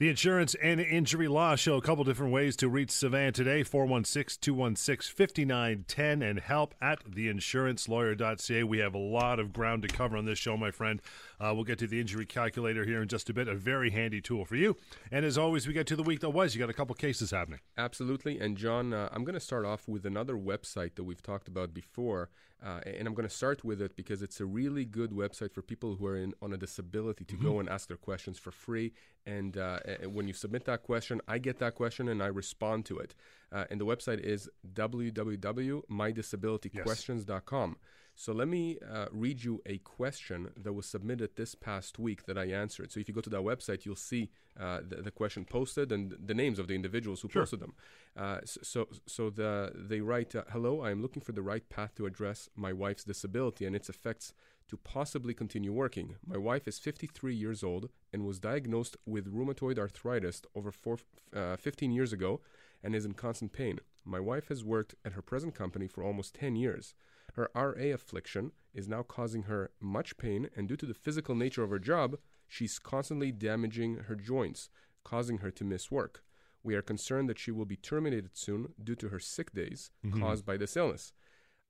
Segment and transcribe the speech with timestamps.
[0.00, 4.38] The Insurance and Injury Law show a couple different ways to reach Savannah today 416
[4.40, 8.62] 216 5910 and help at theinsurancelawyer.ca.
[8.64, 11.02] We have a lot of ground to cover on this show, my friend.
[11.40, 14.20] Uh, we'll get to the injury calculator here in just a bit, a very handy
[14.20, 14.76] tool for you.
[15.10, 16.54] And as always, we get to the week that was.
[16.54, 17.60] You got a couple cases happening.
[17.78, 18.38] Absolutely.
[18.38, 21.72] And John, uh, I'm going to start off with another website that we've talked about
[21.72, 22.28] before.
[22.62, 25.62] Uh, and I'm going to start with it because it's a really good website for
[25.62, 27.46] people who are in, on a disability to mm-hmm.
[27.46, 28.92] go and ask their questions for free.
[29.24, 32.98] And uh, when you submit that question, I get that question and I respond to
[32.98, 33.14] it.
[33.50, 37.70] Uh, and the website is www.mydisabilityquestions.com.
[37.70, 37.78] Yes.
[38.20, 42.36] So let me uh, read you a question that was submitted this past week that
[42.36, 42.92] I answered.
[42.92, 44.28] So if you go to that website, you'll see
[44.60, 47.40] uh, the, the, question posted and the names of the individuals who sure.
[47.40, 47.72] posted them.
[48.14, 51.94] Uh, so, so the, they write, uh, "Hello, I am looking for the right path
[51.94, 54.34] to address my wife's disability and its effects
[54.68, 56.16] to possibly continue working.
[56.26, 60.98] My wife is 53 years old and was diagnosed with rheumatoid arthritis over four,
[61.34, 62.42] uh, 15 years ago
[62.84, 63.80] and is in constant pain.
[64.04, 66.92] My wife has worked at her present company for almost 10 years."
[67.34, 71.62] Her RA affliction is now causing her much pain, and due to the physical nature
[71.62, 74.68] of her job, she's constantly damaging her joints,
[75.04, 76.22] causing her to miss work.
[76.62, 80.20] We are concerned that she will be terminated soon due to her sick days mm-hmm.
[80.20, 81.12] caused by this illness.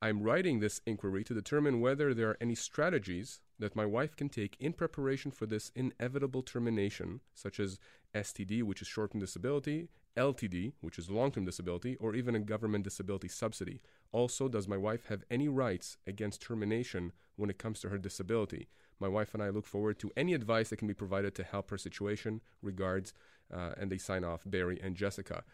[0.03, 4.31] I'm writing this inquiry to determine whether there are any strategies that my wife can
[4.31, 7.79] take in preparation for this inevitable termination, such as
[8.15, 12.41] STD, which is short term disability, LTD, which is long term disability, or even a
[12.41, 13.83] government disability subsidy.
[14.13, 18.69] Also, does my wife have any rights against termination when it comes to her disability?
[18.99, 21.71] My wife and I look forward to any advice that can be provided to help
[21.71, 22.41] her situation.
[22.63, 23.13] Regards,
[23.53, 25.45] uh, and they sign off Barry and Jessica.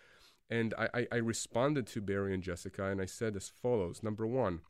[0.49, 4.27] And I, I, I responded to Barry and Jessica and I said as follows Number
[4.27, 4.61] one,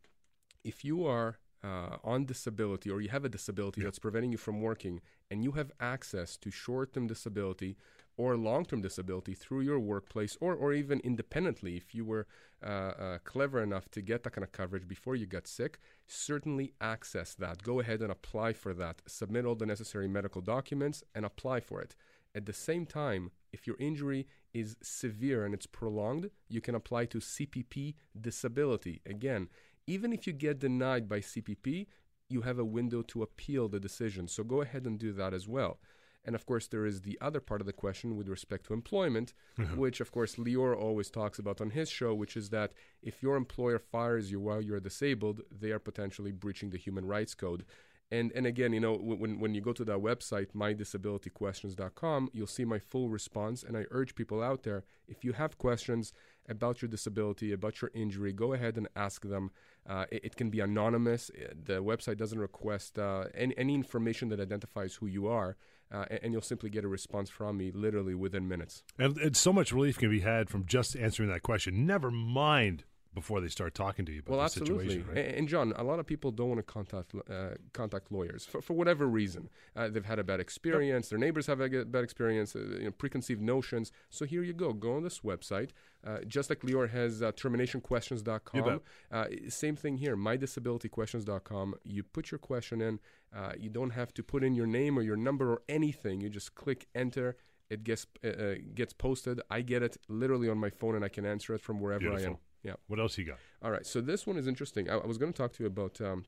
[0.64, 4.60] if you are uh, on disability or you have a disability that's preventing you from
[4.60, 7.76] working and you have access to short term disability
[8.16, 12.26] or long term disability through your workplace or, or even independently, if you were
[12.64, 16.72] uh, uh, clever enough to get that kind of coverage before you got sick, certainly
[16.80, 17.62] access that.
[17.62, 19.02] Go ahead and apply for that.
[19.06, 21.94] Submit all the necessary medical documents and apply for it.
[22.34, 27.06] At the same time, if your injury is severe and it's prolonged, you can apply
[27.06, 29.00] to CPP disability.
[29.06, 29.48] Again,
[29.86, 31.86] even if you get denied by CPP,
[32.28, 34.28] you have a window to appeal the decision.
[34.28, 35.78] So go ahead and do that as well.
[36.26, 39.32] And of course, there is the other part of the question with respect to employment,
[39.58, 39.76] mm-hmm.
[39.76, 43.36] which, of course, Lior always talks about on his show, which is that if your
[43.36, 47.64] employer fires you while you're disabled, they are potentially breaching the human rights code.
[48.10, 52.64] And and again, you know, when when you go to that website, mydisabilityquestions.com, you'll see
[52.64, 53.64] my full response.
[53.64, 56.12] And I urge people out there, if you have questions
[56.48, 59.50] about your disability, about your injury, go ahead and ask them.
[59.88, 61.30] Uh, it, it, can be anonymous.
[61.30, 65.56] Uh, the website doesn't request uh, any, any information that identifies who you are,
[65.92, 68.82] uh, and, you'll simply get a response from me literally within minutes.
[68.98, 71.86] And, and so much relief can be had from just answering that question.
[71.86, 72.84] Never mind
[73.16, 74.88] before they start talking to you about well, the absolutely.
[74.88, 75.08] situation.
[75.08, 75.34] Right?
[75.36, 78.74] And John, a lot of people don't want to contact uh, contact lawyers for, for
[78.74, 79.48] whatever reason.
[79.74, 81.06] Uh, they've had a bad experience.
[81.06, 81.10] Yep.
[81.10, 82.54] Their neighbors have a bad experience.
[82.54, 83.90] Uh, you know, preconceived notions.
[84.10, 84.74] So here you go.
[84.74, 85.70] Go on this website.
[86.06, 88.80] Uh, just like Lior has uh, terminationquestions.com.
[89.10, 90.16] Uh, same thing here.
[90.16, 91.74] Mydisabilityquestions.com.
[91.84, 93.00] You put your question in.
[93.34, 96.20] Uh, you don't have to put in your name or your number or anything.
[96.20, 97.36] You just click enter
[97.68, 99.40] it gets uh, gets posted.
[99.50, 102.24] I get it literally on my phone, and I can answer it from wherever Beautiful.
[102.24, 102.36] I am.
[102.62, 102.74] Yeah.
[102.86, 103.38] What else you got?
[103.62, 103.86] All right.
[103.86, 104.90] So this one is interesting.
[104.90, 106.24] I, I was going to talk to you about um,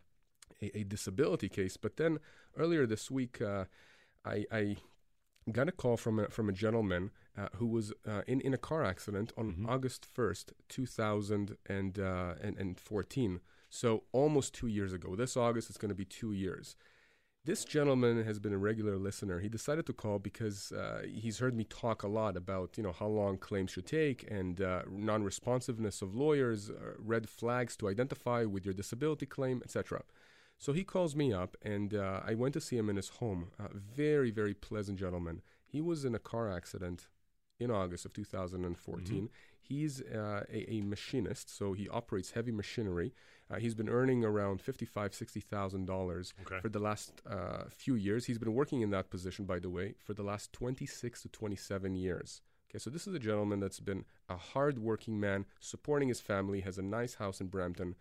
[0.63, 2.19] a, a, disability case, but then
[2.57, 3.65] earlier this week, uh,
[4.25, 4.77] I, I,
[5.51, 8.59] got a call from a, from a gentleman uh, who was uh, in, in a
[8.59, 9.69] car accident on mm-hmm.
[9.69, 13.35] August 1st, 2014.
[13.35, 15.15] Uh, so almost two years ago.
[15.17, 16.77] This August, it's going to be two years.
[17.45, 19.41] This gentleman has been a regular listener.
[19.41, 22.93] He decided to call because uh, he's heard me talk a lot about you know
[22.93, 28.45] how long claims should take and uh, non-responsiveness of lawyers, uh, red flags to identify
[28.45, 30.03] with your disability claim, etc.
[30.59, 33.50] So he calls me up, and uh, I went to see him in his home.
[33.73, 35.41] Very very pleasant gentleman.
[35.65, 37.09] He was in a car accident
[37.59, 39.15] in August of 2014.
[39.15, 39.26] Mm-hmm.
[39.61, 43.12] He's uh, a, a, machinist, so he operates heavy machinery.
[43.50, 45.97] Uh, he's been earning around fifty-five, sixty thousand okay.
[45.97, 48.27] dollars for the last uh, few years.
[48.27, 51.95] He's been working in that position, by the way, for the last twenty-six to twenty-seven
[51.95, 52.43] years.
[52.71, 56.77] Okay, so this is a gentleman that's been a hard-working man, supporting his family, has
[56.77, 57.95] a nice house in Brampton,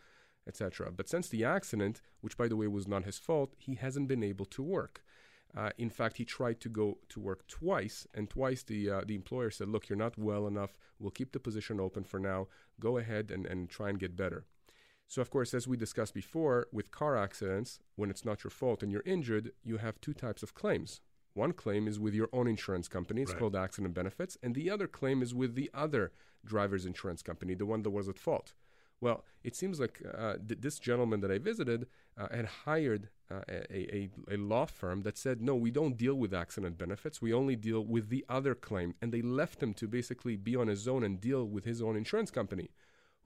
[0.46, 0.92] etc.
[0.92, 4.24] But since the accident, which by the way was not his fault, he hasn't been
[4.24, 5.02] able to work.
[5.56, 9.16] Uh, in fact, he tried to go to work twice, and twice the uh, the
[9.16, 10.78] employer said, "Look, you're not well enough.
[11.00, 12.48] We'll keep the position open for now.
[12.82, 14.44] Go ahead and, and try and get better."
[15.08, 18.84] So, of course, as we discussed before, with car accidents, when it's not your fault
[18.84, 21.00] and you're injured, you have two types of claims.
[21.34, 23.22] One claim is with your own insurance company.
[23.22, 23.40] It's Right.
[23.40, 24.38] called accident benefits.
[24.44, 26.12] And the other claim is with the other
[26.44, 28.54] driver's insurance company, the one that was at fault.
[29.00, 31.88] Well, it seems like uh, th- this gentleman that I visited
[32.18, 36.16] uh, had hired uh, a, a, a law firm that said, no, we don't deal
[36.16, 37.22] with accident benefits.
[37.22, 38.96] We only deal with the other claim.
[39.02, 41.96] And they left him to basically be on his own and deal with his own
[41.96, 42.72] insurance company,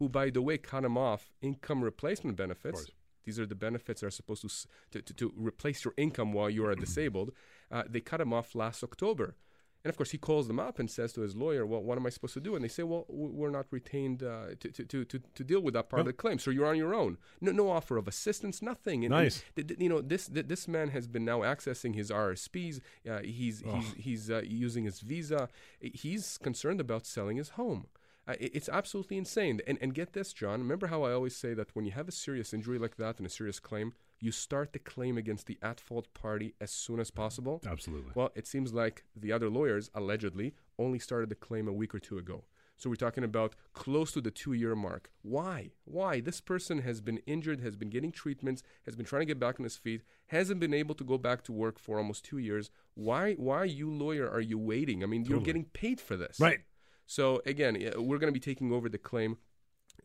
[0.02, 2.86] who, by the way, cut him off income replacement benefits.
[2.86, 2.92] course.
[3.24, 4.50] These are the benefits that are supposed to,
[4.94, 7.34] to, to, to replace your income while you are disabled.
[7.72, 9.36] Uh, they cut him off last October.
[9.84, 12.06] And of course, he calls them up and says to his lawyer, "Well, what am
[12.08, 15.20] I supposed to do?" And they say, "Well, we're not retained uh, to, to, to,
[15.20, 17.18] to, deal with that part of the claim, so you're on your own.
[17.42, 19.44] No, no offer of assistance, nothing." And, and Nice.
[19.56, 22.80] th- th- you know, this th- this man has been now accessing his RSPs.
[23.10, 25.50] Uh, he's he's he's uh, using his visa.
[25.80, 27.88] He's concerned about selling his home.
[28.28, 29.62] It's absolutely insane.
[29.68, 30.60] And and get this, John.
[30.60, 33.26] Remember how I always say that when you have a serious injury like that and
[33.26, 37.62] a serious claim, you start the claim against the at-fault party as soon as possible.
[37.66, 38.12] Absolutely.
[38.14, 42.00] Well, it seems like the other lawyers allegedly only started the claim a week or
[42.00, 42.44] two ago.
[42.78, 45.12] So we're talking about close to the two year mark.
[45.22, 45.72] Why?
[45.86, 46.20] Why?
[46.20, 49.60] This person has been injured, has been getting treatments, has been trying to get back
[49.60, 52.72] on his feet, hasn't been able to go back to work for almost two years.
[52.96, 55.04] Why, why, you lawyer, are you waiting?
[55.04, 56.40] I mean, you're getting paid for this.
[56.40, 56.62] Right.
[57.12, 59.38] So again, we're going to be taking over the claim.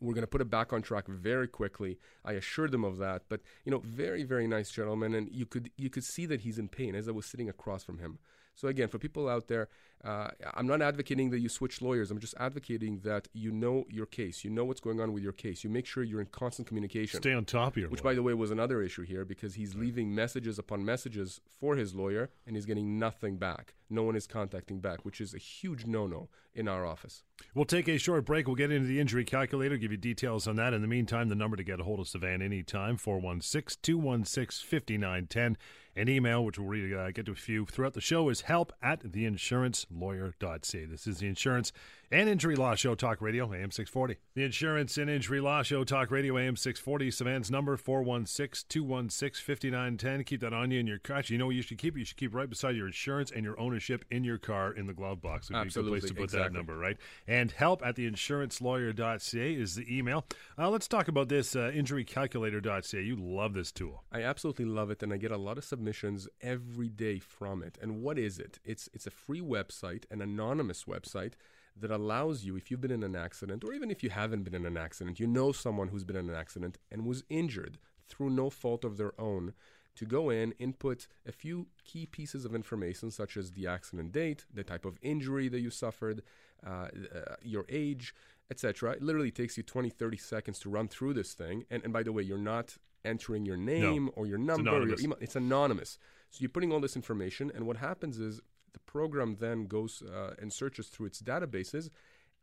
[0.00, 2.00] We're going to put it back on track very quickly.
[2.24, 3.22] I assured them of that.
[3.28, 6.58] But you know, very very nice gentleman, and you could you could see that he's
[6.58, 8.18] in pain as I was sitting across from him.
[8.56, 9.68] So again, for people out there,
[10.02, 12.10] uh, I'm not advocating that you switch lawyers.
[12.10, 14.44] I'm just advocating that you know your case.
[14.44, 15.62] You know what's going on with your case.
[15.62, 17.20] You make sure you're in constant communication.
[17.20, 18.12] Stay on top of your Which, lawyer.
[18.12, 21.94] by the way, was another issue here because he's leaving messages upon messages for his
[21.94, 23.74] lawyer and he's getting nothing back.
[23.90, 27.22] No one is contacting back, which is a huge no no in our office.
[27.54, 28.46] We'll take a short break.
[28.46, 30.72] We'll get into the injury calculator, give you details on that.
[30.72, 35.56] In the meantime, the number to get a hold of Sivan anytime, 416 216 5910.
[35.98, 38.70] And email, which we'll read, uh, get to a few throughout the show, is help
[38.82, 40.84] at theinsurancelawyer.ca.
[40.84, 41.72] This is the Insurance
[42.10, 44.16] and Injury Law Show Talk Radio, AM 640.
[44.34, 47.10] The Insurance and Injury Law Show Talk Radio, AM 640.
[47.10, 50.24] Sivan's number, 416 216 5910.
[50.24, 51.16] Keep that on you in your car.
[51.18, 51.96] Actually, You know what you should keep?
[51.96, 54.92] You should keep right beside your insurance and your ownership in your car in the
[54.94, 55.50] glove box.
[55.50, 56.96] It'd be a good place to put that number, right?
[57.26, 60.24] And help at theinsurancelawyer.ca is the email.
[60.58, 63.02] Uh, let's talk about this uh, injurycalculator.ca.
[63.02, 64.04] You love this tool.
[64.12, 67.78] I absolutely love it, and I get a lot of submissions every day from it.
[67.82, 68.58] And what is it?
[68.64, 71.32] It's it's a free website, an anonymous website
[71.78, 74.54] that allows you, if you've been in an accident, or even if you haven't been
[74.54, 77.78] in an accident, you know someone who's been in an accident and was injured
[78.08, 79.52] through no fault of their own,
[79.96, 84.44] to go in, input a few key pieces of information, such as the accident date,
[84.52, 86.22] the type of injury that you suffered,
[86.66, 88.14] uh, uh, your age,
[88.50, 88.92] etc.
[88.92, 91.64] It literally takes you 20, 30 seconds to run through this thing.
[91.70, 95.00] And, and by the way, you're not entering your name or your number or your
[95.00, 95.18] email.
[95.20, 95.98] It's anonymous.
[96.30, 98.40] So you're putting all this information, and what happens is
[98.76, 101.88] the program then goes uh, and searches through its databases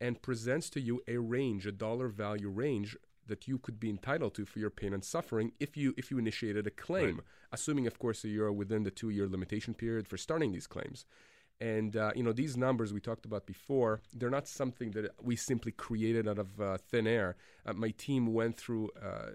[0.02, 2.98] and presents to you a range, a dollar value range
[3.28, 6.18] that you could be entitled to for your pain and suffering if you if you
[6.18, 7.22] initiated a claim,
[7.52, 11.06] assuming of course that you're within the two year limitation period for starting these claims.
[11.62, 15.36] And uh, you know these numbers we talked about before, they're not something that we
[15.36, 17.36] simply created out of uh, thin air.
[17.64, 19.30] Uh, my team went through uh,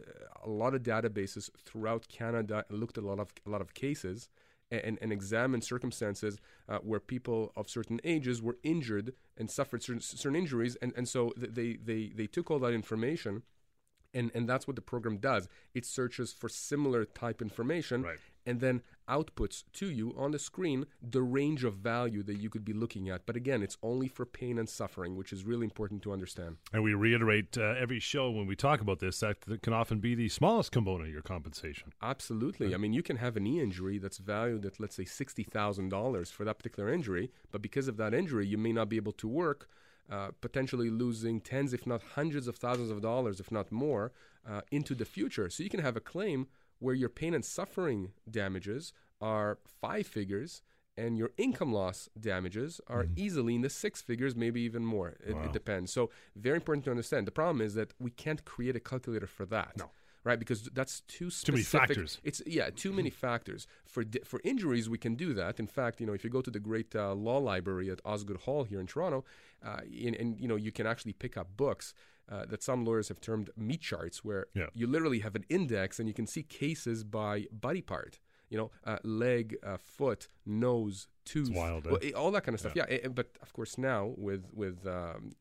[0.45, 3.73] a lot of databases throughout Canada and looked at a lot of a lot of
[3.73, 4.29] cases
[4.71, 6.39] and, and examined circumstances
[6.69, 11.09] uh, where people of certain ages were injured and suffered certain, certain injuries, and and
[11.09, 13.43] so they they they took all that information.
[14.15, 15.49] And, and that's what the program does.
[15.75, 18.19] It searches for similar type information Right.
[18.49, 22.65] And then outputs to you on the screen the range of value that you could
[22.65, 23.27] be looking at.
[23.27, 26.57] But again, it's only for pain and suffering, which is really important to understand.
[26.73, 30.15] And we reiterate uh, every show when we talk about this that can often be
[30.15, 31.93] the smallest component of your compensation.
[32.03, 32.75] Absolutely.
[32.75, 36.45] I mean, you can have a knee injury that's valued at, let's say, $60,000 for
[36.45, 39.69] that particular injury, but because of that injury, you may not be able to work,
[40.11, 44.13] uh, potentially losing tens, if not hundreds of thousands of dollars, if not more,
[44.49, 45.51] uh, into the future.
[45.51, 46.47] So you can have a claim
[46.79, 50.63] where your pain and suffering damages are five figures.
[50.97, 53.13] And your income loss damages are mm-hmm.
[53.17, 55.17] easily in the six figures, maybe even more.
[55.25, 55.45] It, Wow.
[55.45, 55.93] it depends.
[55.93, 57.25] So, very important to understand.
[57.29, 59.91] The problem is that we can't create a calculator for that No.
[60.25, 60.39] Right?
[60.39, 61.47] Because that's too specific.
[61.47, 62.19] Too many factors.
[62.25, 63.67] It's yeah, too many factors.
[63.87, 65.59] For for injuries, we can do that.
[65.59, 68.39] In fact, you know, if you go to the great uh, law library at Osgoode
[68.39, 69.25] Hall here in Toronto,
[69.65, 71.95] uh, and, and you know, you can actually pick up books.
[72.31, 74.67] Uh, that some lawyers have termed meat charts, where Yeah.
[74.75, 78.19] you literally have an index and you can see cases by body part.
[78.51, 81.91] You know, uh, leg, uh, foot, nose, tooth, wild, eh?
[81.91, 82.73] well, eh, all that kind of stuff.
[82.75, 85.33] Yeah, eh, but of course now with with um,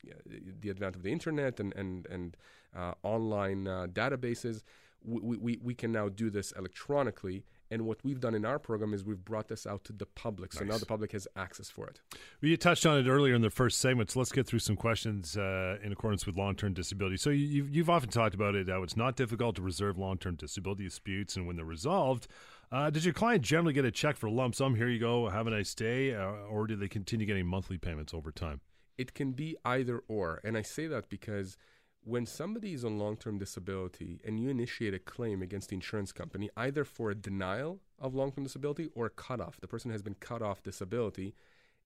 [0.62, 2.38] the advent of the internet and and and
[2.76, 4.64] uh, online uh, databases,
[5.04, 8.94] we, we we can now do this electronically And what we've done in our program
[8.94, 10.54] is we've brought this out to the public.
[10.54, 10.72] So Nice.
[10.72, 12.00] now the public has access for it.
[12.42, 14.78] Well, you touched on it earlier in the first segment, so let's get through some
[14.78, 17.18] questions uh, in accordance with long term disability.
[17.18, 20.18] So, you, you've, you've often talked about it how it's not difficult to reserve long
[20.18, 22.28] term disability disputes, and when they're resolved,
[22.72, 24.76] uh, does your client generally get a check for a lump sum?
[24.76, 28.14] Here you go, have a nice day, uh, or do they continue getting monthly payments
[28.14, 28.62] over time?
[28.98, 30.42] It can be either or.
[30.44, 31.58] And I say that because
[32.04, 36.12] when somebody is on long term disability and you initiate a claim against the insurance
[36.12, 40.02] company, either for a denial of long term disability or a cutoff, the person has
[40.02, 41.36] been cut off disability.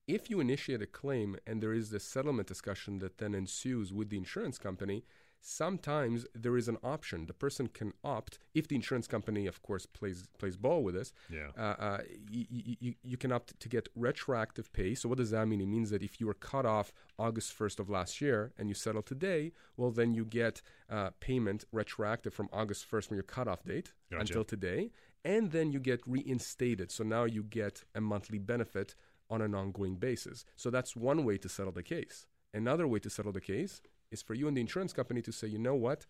[0.08, 4.10] If you initiate a claim and there is this settlement discussion that then ensues with
[4.10, 5.04] the insurance company,
[5.42, 7.26] sometimes there is an option.
[7.26, 11.12] The person can opt, if the insurance company, of course, plays plays ball with this,
[11.30, 11.48] Yeah.
[11.58, 11.98] uh, uh,
[12.30, 14.94] you, you, you can opt to get retroactive pay.
[14.94, 15.60] So what does that mean?
[15.60, 18.74] It means that if you were cut off August 1st of last year and you
[18.74, 23.64] settle today, well, then you get uh, payment retroactive from August 1st from your cutoff
[23.64, 24.20] date Gotcha.
[24.22, 24.90] until today.
[25.24, 26.90] And then you get reinstated.
[26.90, 28.94] So now you get a monthly benefit
[29.30, 30.44] on an ongoing basis.
[30.56, 32.26] So that's one way to settle the case.
[32.54, 33.80] Another way to settle the case
[34.12, 36.06] is for you and the insurance company to say, you know what?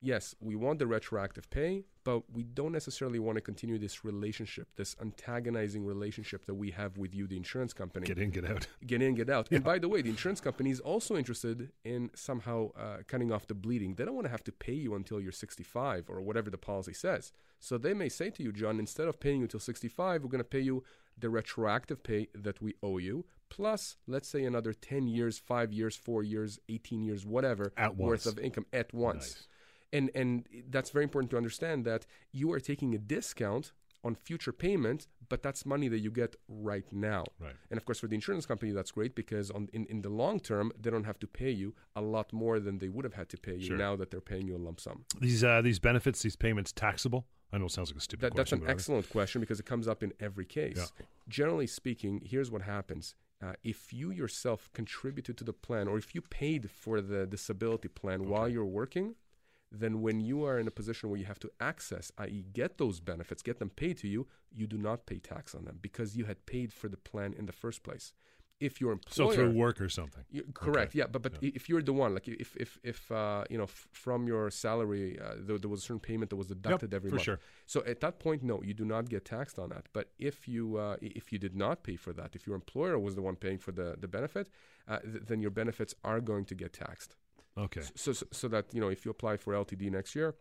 [0.00, 4.68] Yes, we want the retroactive pay, but we don't necessarily want to continue this relationship,
[4.76, 8.06] this antagonizing relationship that we have with you, the insurance company.
[8.06, 8.68] Get in, get out.
[8.86, 9.48] Get in, get out.
[9.50, 13.48] And by the way, the insurance company is also interested in somehow uh, cutting off
[13.48, 13.96] the bleeding.
[13.96, 16.92] They don't want to have to pay you until you're 65 or whatever the policy
[16.92, 17.32] says.
[17.58, 20.38] So they may say to you, John, instead of paying you till 65, we're going
[20.38, 20.84] to pay you
[21.18, 25.96] the retroactive pay that we owe you, plus, let's say, another 10 years, 5 years,
[25.96, 28.26] 4 years, 18 years, whatever, At worth once.
[28.26, 29.24] of income at once.
[29.34, 29.46] Nice.
[29.92, 33.72] And, and that's very important to understand that you are taking a discount
[34.04, 37.24] on future payment, but that's money that you get right now.
[37.40, 37.54] Right.
[37.70, 40.38] And of course, for the insurance company, that's great because on, in, in the long
[40.40, 43.28] term, they don't have to pay you a lot more than they would have had
[43.30, 43.76] to pay you Sure.
[43.76, 45.04] now that they're paying you a lump sum.
[45.20, 47.26] These uh, these benefits, these payments, taxable?
[47.52, 49.88] I know it sounds like a stupid That, that's an excellent question because it comes
[49.88, 50.76] up in every case.
[50.76, 51.06] Yeah.
[51.28, 53.14] Generally speaking, here's what happens.
[53.40, 57.86] Uh, if you yourself contributed to the plan or if you paid for the disability
[57.86, 59.14] plan while you're working,
[59.70, 63.00] then when you are in a position where you have to access, i.e., get those
[63.00, 66.24] benefits, get them paid to you, you do not pay tax on them because you
[66.24, 68.12] had paid for the plan in the first place.
[68.60, 70.24] If your employer So through work or something.
[70.30, 73.44] you, correct, yeah, but but i if you're the one, like if if if uh,
[73.52, 76.48] you know f- from your salary uh, there, there was a certain payment that was
[76.48, 77.24] deducted every for month.
[77.24, 77.40] sure.
[77.66, 79.84] So at that point, no, you do not get taxed on that.
[79.92, 83.14] But if you uh, if you did not pay for that, if your employer was
[83.14, 84.46] the one paying for the the benefit,
[84.88, 87.14] uh, th- then your benefits are going to get taxed.
[87.56, 87.82] Okay.
[87.94, 90.34] So, so so that you know if you apply for LTD next year.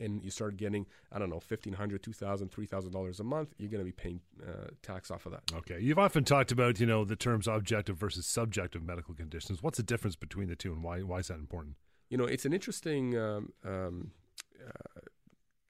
[0.00, 3.24] And you start getting, I don't know, fifteen hundred, two thousand, three thousand dollars a
[3.24, 3.54] month.
[3.58, 5.42] You're going to be paying uh, tax off of that.
[5.52, 5.78] Okay.
[5.80, 9.62] You've often talked about, you know, the terms objective versus subjective medical conditions.
[9.62, 11.76] What's the difference between the two and why why is that important?
[12.10, 14.12] You know, it's an interesting, um, um,
[14.66, 15.00] uh,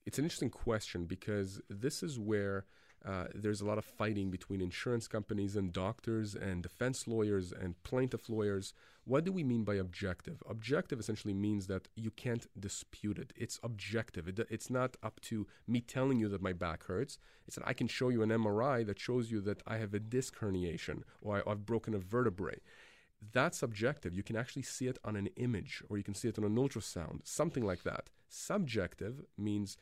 [0.06, 2.66] it's an interesting question because this is where
[3.04, 7.80] uh, there's a lot of fighting between insurance companies and doctors and defense lawyers and
[7.82, 8.74] plaintiff lawyers.
[9.04, 10.42] What do we mean by objective?
[10.48, 13.32] Objective essentially means that you can't dispute it.
[13.36, 14.28] It's objective.
[14.28, 17.18] It, it's not up to me telling you that my back hurts.
[17.46, 20.00] It's that I can show you an MRI that shows you that I have a
[20.00, 22.60] disc herniation or I, I've broken a vertebrae
[23.32, 24.14] that's subjective.
[24.14, 26.56] You can actually see it on an image or you can see it on an
[26.56, 28.10] ultrasound, something like that.
[28.28, 29.76] Subjective means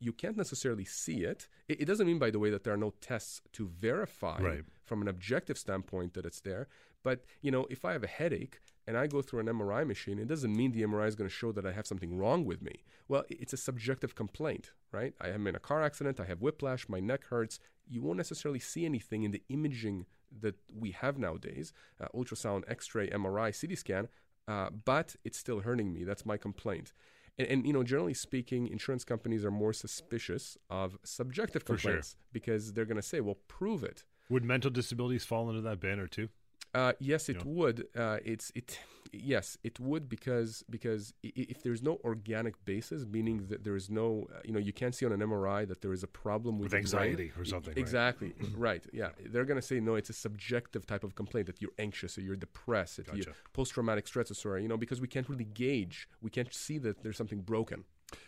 [0.00, 1.46] you can't necessarily see it.
[1.68, 4.64] It, it doesn't mean, by the way, that there are no tests to verify Right.
[4.84, 6.68] from an objective standpoint that it's there.
[7.02, 10.18] But, you know, if I have a headache and I go through an MRI machine,
[10.18, 12.60] it doesn't mean the MRI is going to show that I have something wrong with
[12.62, 12.82] me.
[13.08, 15.14] Well, it's a subjective complaint, right?
[15.20, 17.58] I am in a car accident, I have whiplash, my neck hurts.
[17.88, 20.06] You won't necessarily see anything in the imaging
[20.40, 24.08] that we have nowadays uh, ultrasound, x ray, MRI, CT scan,
[24.46, 26.04] uh, but it's still hurting me.
[26.04, 26.92] That's my complaint.
[27.40, 31.90] And, and, you know, generally speaking, insurance companies are more suspicious of subjective For sure.
[31.90, 34.04] complaints because they're going to say, well, prove it.
[34.28, 36.28] Would mental disabilities fall into that banner too?
[36.74, 37.42] Uh, yes, it Yeah.
[37.46, 37.86] would.
[37.96, 38.78] Uh, it's it.
[39.12, 44.28] Yes, it would because because if there's no organic basis, meaning that there is no,
[44.32, 46.72] uh, you know, you can't see on an MRI that there is a problem with,
[46.72, 47.08] With the brain.
[47.10, 47.76] anxiety or something.
[47.76, 48.34] Exactly.
[48.54, 48.86] right.
[48.92, 49.08] Yeah.
[49.32, 49.96] They're gonna say no.
[49.96, 53.32] It's a subjective type of complaint that you're anxious or you're depressed, Gotcha.
[53.52, 54.60] post-traumatic stress disorder.
[54.60, 57.84] You know, because we can't really gauge, we can't see that there's something broken.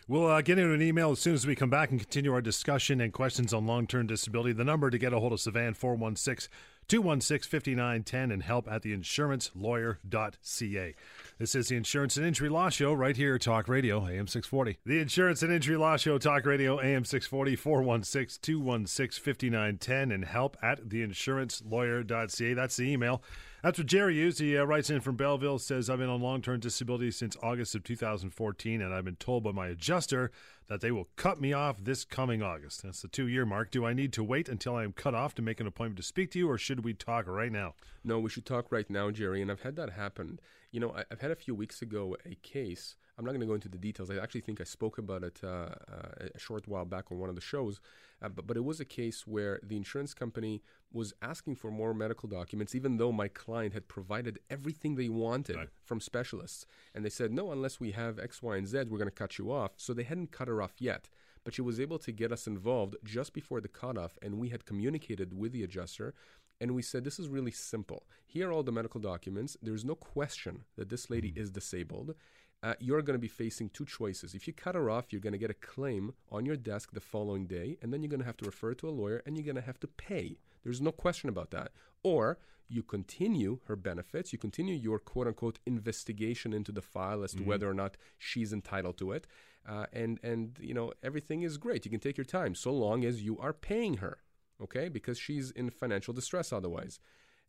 [0.07, 2.41] We'll uh, get into an email as soon as we come back and continue our
[2.41, 4.53] discussion and questions on long term disability.
[4.53, 6.49] The number to get a hold of Sivan 416
[6.87, 10.95] 216 5910 and help at the insurancelawyer.ca.
[11.39, 14.79] This is the Insurance and Injury Law Show right here, Talk Radio, AM 640.
[14.85, 20.57] The Insurance and Injury Law Show, Talk Radio, AM 640 416 216 5910 and help
[20.61, 22.53] at the insurancelawyer.ca.
[22.53, 23.23] That's the email.
[23.63, 24.39] That's what Jerry used.
[24.39, 27.73] He uh, writes in from Belleville, says, I've been on long term disability since August
[27.75, 30.31] of 2014, and I've been told by my adjuster
[30.67, 32.83] that they will cut me off this coming August.
[32.83, 33.71] That's the two year mark.
[33.71, 36.03] Do I need to wait until I am cut off to make an appointment to
[36.03, 37.75] speak to you, or should we talk right now?
[38.03, 39.41] No, we should talk right now, Jerry.
[39.41, 40.41] And I've had that happen.
[40.71, 42.97] You know, I, have had a few weeks ago a case.
[43.17, 44.09] I'm not going to go into the details.
[44.09, 47.29] I actually think I spoke about it uh, uh, a short while back on one
[47.29, 47.79] of the shows.
[48.21, 50.63] Uh, but, but it was a case where the insurance company
[50.93, 55.55] was asking for more medical documents, even though my client had provided everything they wanted
[55.55, 55.69] right.
[55.83, 56.65] from specialists.
[56.93, 59.37] And they said, no, unless we have X, Y, and Z, we're going to cut
[59.37, 59.71] you off.
[59.77, 61.09] So they hadn't cut her off yet.
[61.43, 64.65] But she was able to get us involved just before the cutoff, and we had
[64.65, 66.13] communicated with the adjuster.
[66.61, 68.03] And we said, This is really simple.
[68.25, 69.57] Here are all the medical documents.
[69.61, 71.41] There's no question that this lady mm-hmm.
[71.41, 72.15] is disabled
[72.63, 74.33] uh, you're going to be facing two choices.
[74.33, 77.01] If you cut her off, you're going to get a claim on your desk the
[77.01, 79.45] following day, and then you're going to have to refer to a lawyer and you're
[79.45, 80.37] going to have to pay.
[80.63, 81.73] There's no question about that.
[82.03, 82.39] Or
[82.69, 87.39] you continue her benefits, you continue your quote unquote investigation into the file as to
[87.39, 87.49] mm-hmm.
[87.49, 89.27] whether or not she's entitled to it.
[89.67, 91.83] Uh, and, and, you know, everything is great.
[91.83, 94.19] You can take your time so long as you are paying her,
[94.61, 94.87] okay?
[94.87, 96.99] Because she's in financial distress otherwise.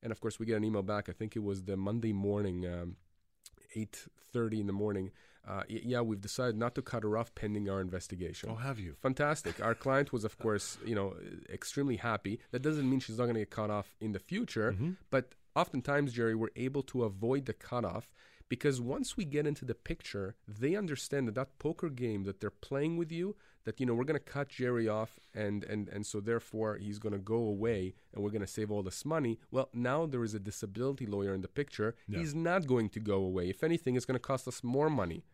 [0.02, 1.08] And of course, we get an email back.
[1.08, 2.66] I think it was the Monday morning.
[2.66, 2.96] Um,
[3.76, 5.10] 8.30 in the morning,
[5.46, 8.48] uh, yeah, we've decided not to cut her off pending our investigation.
[8.50, 8.94] Oh, have you?
[9.02, 9.62] Fantastic.
[9.62, 11.14] Our client was, of course, you know,
[11.52, 12.40] extremely happy.
[12.50, 14.92] That doesn't mean she's not going to get cut off in the future, mm-hmm.
[15.10, 18.08] but oftentimes, Jerry, we're able to avoid the cutoff
[18.48, 22.50] because once we get into the picture, they understand that that poker game that they're
[22.50, 26.06] playing with you, that you know we're going to cut Jerry off, and and and
[26.06, 29.38] so therefore he's going to go away, and we're going to save all this money.
[29.50, 31.94] Well, now there is a disability lawyer in the picture.
[32.06, 32.18] Yeah.
[32.18, 33.48] He's not going to go away.
[33.48, 35.24] If anything, it's going to cost us more money.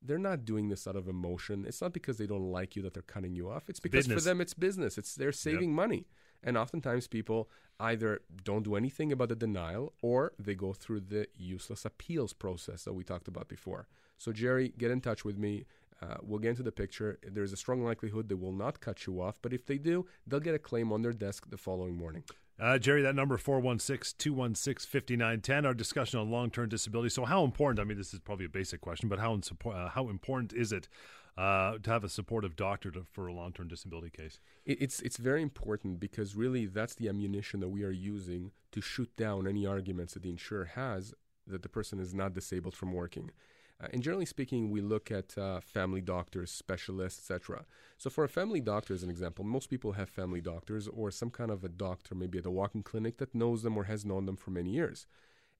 [0.00, 1.64] They're not doing this out of emotion.
[1.66, 3.68] It's not because they don't like you that they're cutting you off.
[3.68, 4.22] It's because business.
[4.22, 4.98] for them it's business.
[4.98, 5.76] It's they're saving yep.
[5.76, 6.06] money.
[6.42, 7.48] And oftentimes people
[7.80, 12.84] either don't do anything about the denial or they go through the useless appeals process
[12.84, 13.88] that we talked about before.
[14.18, 15.64] So, Jerry, get in touch with me.
[16.02, 17.18] Uh, we'll get into the picture.
[17.22, 20.40] There's a strong likelihood they will not cut you off, but if they do, they'll
[20.40, 22.24] get a claim on their desk the following morning.
[22.60, 27.08] Uh, Jerry, that number 416 216 5910, our discussion on long term disability.
[27.08, 30.08] So, how important, I mean, this is probably a basic question, but how, uh, how
[30.08, 30.88] important is it
[31.36, 34.38] uh, to have a supportive doctor to, for a long term disability case?
[34.64, 39.14] It's, it's very important because really that's the ammunition that we are using to shoot
[39.16, 41.12] down any arguments that the insurer has
[41.46, 43.30] that the person is not disabled from working.
[43.84, 47.64] Uh, and generally speaking, we look at uh, family doctors, specialists, etc.
[47.98, 51.30] So, for a family doctor, as an example, most people have family doctors or some
[51.30, 54.26] kind of a doctor, maybe at a walking clinic, that knows them or has known
[54.26, 55.06] them for many years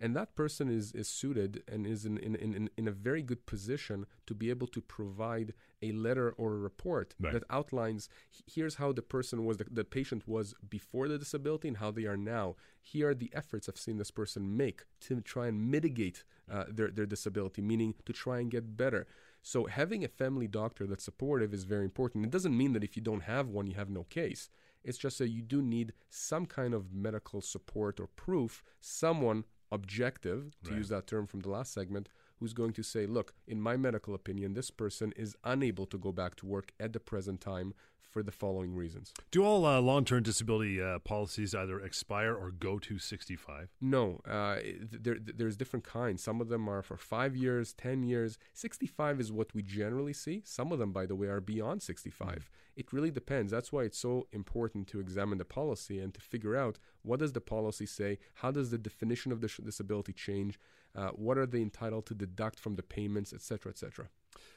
[0.00, 3.46] and that person is, is suited and is in, in, in, in a very good
[3.46, 7.32] position to be able to provide a letter or a report right.
[7.32, 8.08] that outlines
[8.46, 12.04] here's how the person was the, the patient was before the disability and how they
[12.04, 12.56] are now.
[12.82, 16.88] Here are the efforts i've seen this person make to try and mitigate uh, their,
[16.88, 19.06] their disability meaning to try and get better.
[19.42, 22.24] So having a family doctor that's supportive is very important.
[22.24, 24.48] It doesn't mean that if you don't have one you have no case.
[24.82, 29.44] It's just that you do need some kind of medical support or proof someone
[29.74, 30.78] objective, to right.
[30.78, 32.08] use that term from the last segment,
[32.38, 36.12] who's going to say, look, in my medical opinion, this person is unable to go
[36.12, 37.74] back to work at the present time
[38.14, 39.12] for the following reasons.
[39.32, 43.74] Do all uh, long term disability uh, policies either expire or go to 65?
[43.80, 44.58] No, uh,
[44.92, 46.22] there, there's different kinds.
[46.22, 48.38] Some of them are for five years, 10 years.
[48.52, 50.42] 65 is what we generally see.
[50.44, 52.28] Some of them, by the way, are beyond 65.
[52.28, 52.38] Mm-hmm.
[52.76, 53.50] It really depends.
[53.50, 57.32] That's why it's so important to examine the policy and to figure out what does
[57.32, 58.18] the policy say?
[58.34, 60.60] How does the definition of the disability change?
[60.94, 64.08] Uh, what are they entitled to deduct from the payments, etc., etc.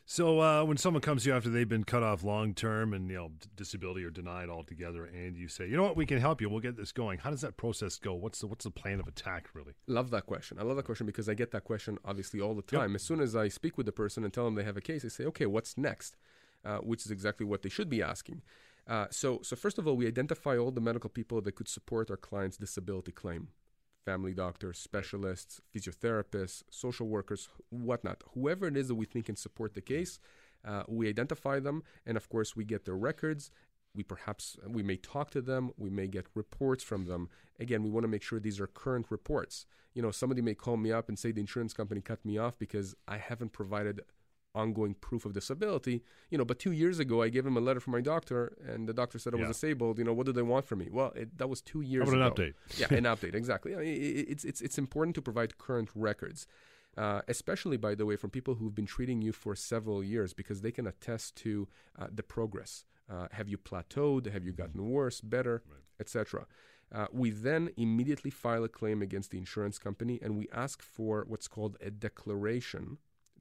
[0.09, 3.09] So uh, when someone comes to you after they've been cut off long term and
[3.09, 6.39] you know disability or denied altogether, and you say, you know what, we can help
[6.39, 7.19] you, we'll get this going.
[7.19, 8.13] How does that process go?
[8.13, 9.73] What's the what's the plan of attack really?
[9.85, 10.59] Love that question.
[10.59, 12.91] I love that question because I get that question obviously all the time.
[12.91, 12.95] Yep.
[12.95, 15.03] As soon as I speak with the person and tell them they have a case,
[15.03, 16.15] I say, okay, what's next?
[16.63, 18.41] Uh, which is exactly what they should be asking.
[18.87, 22.09] Uh, so, so first of all, we identify all the medical people that could support
[22.09, 23.49] our client's disability claim
[24.07, 28.23] family doctors, specialists, physiotherapists, social workers, whatnot.
[28.33, 30.17] Whoever it is that we think can support the case,
[30.63, 33.51] uh, we identify them, and of course, we get their records.
[33.93, 35.71] We perhaps we may talk to them.
[35.77, 37.27] We may get reports from them.
[37.59, 39.65] Again, we want to make sure these are current reports.
[39.93, 42.57] You know, somebody may call me up and say the insurance company cut me off
[42.57, 44.03] because I haven't provided
[44.61, 45.95] ongoing proof of disability.
[46.31, 48.39] You know, but two years ago, I gave him a letter from my doctor,
[48.71, 49.95] and the doctor said I was disabled.
[49.99, 50.89] You know, what do they want from me?
[50.97, 52.21] Well, it, that was two years ago.
[52.21, 52.53] an update?
[52.81, 53.35] yeah, an update.
[53.41, 53.71] Exactly.
[53.75, 56.47] I mean, it, it's it's it's important to provide current records.
[56.97, 60.61] Uh, especially by the way from people who've been treating you for several years because
[60.61, 61.67] they can attest to
[61.99, 65.83] uh, the progress uh, have you plateaued have you gotten worse better right.
[66.03, 66.47] etc
[66.89, 71.13] Uh, we then immediately file a claim against the insurance company and we ask for
[71.27, 72.97] what's called a declaration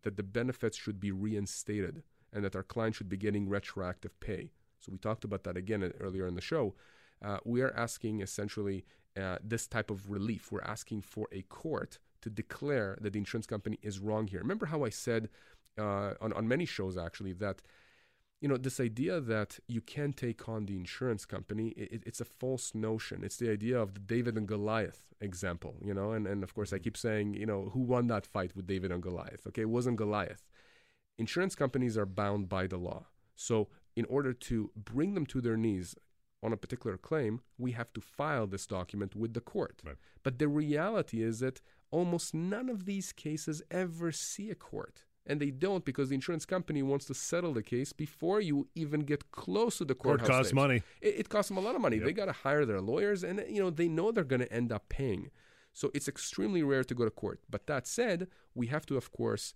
[0.06, 4.52] that the benefits should be reinstated and that our client should be getting retroactive pay.
[4.78, 6.76] So we talked about that again earlier in the show.
[7.20, 8.84] Uh, we are asking essentially
[9.20, 10.52] uh, this type of relief.
[10.52, 14.38] We're asking for a court to declare that the insurance company is wrong here.
[14.38, 15.28] Remember how I said
[15.76, 17.62] uh, on, on many shows actually that
[18.40, 22.24] you know this idea that you can take on the insurance company it, it's a
[22.24, 23.24] false notion.
[23.24, 26.12] It's the idea of the david and goliath example you know?
[26.12, 26.84] And, and of course i mm-hmm.
[26.84, 29.46] keep saying you know who won that fight with david and goliath?
[29.48, 30.44] Okay it wasn't goliath.
[31.18, 33.06] Insurance companies are bound by the law.
[33.36, 35.96] So in order to bring them to their knees
[36.42, 39.80] on a particular claim we have to file this document with the court.
[39.84, 39.96] Right.
[40.22, 45.40] but the reality is that almost none of these cases ever see a court and
[45.40, 49.30] they don't because the insurance company wants to settle the case before you even get
[49.32, 50.28] close to the Court courthouse.
[50.36, 50.54] costs steps.
[50.54, 50.82] money.
[51.00, 51.96] It, it costs them a lot of money.
[51.96, 52.04] Yep.
[52.06, 54.72] They got to hire their lawyers, and you know they know they're going to end
[54.72, 55.30] up paying.
[55.72, 57.40] So it's extremely rare to go to court.
[57.50, 59.52] But that said, we have to, of course,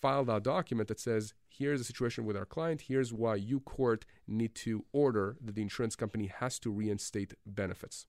[0.00, 2.82] file that document that says, "Here's the situation with our client.
[2.82, 8.06] Here's why you court need to order that the insurance company has to reinstate benefits."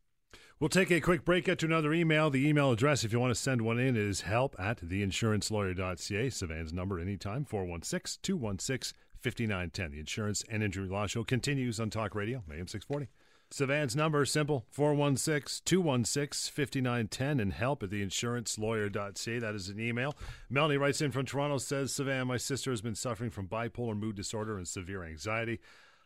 [0.59, 2.29] We'll take a quick break, get to another email.
[2.29, 6.29] The email address, if you want to send one in, is help at theinsurancelawyer.ca.
[6.31, 9.91] Savannah's number anytime, 416 216 5910.
[9.91, 13.07] The Insurance and Injury Law Show continues on Talk Radio, AM 640.
[13.51, 19.39] Savannah's number, simple, 416 216 5910, and help at theinsurancelawyer.ca.
[19.39, 20.17] That is an email.
[20.49, 24.17] Melanie writes in from Toronto, says, Savannah, my sister has been suffering from bipolar mood
[24.17, 25.61] disorder and severe anxiety.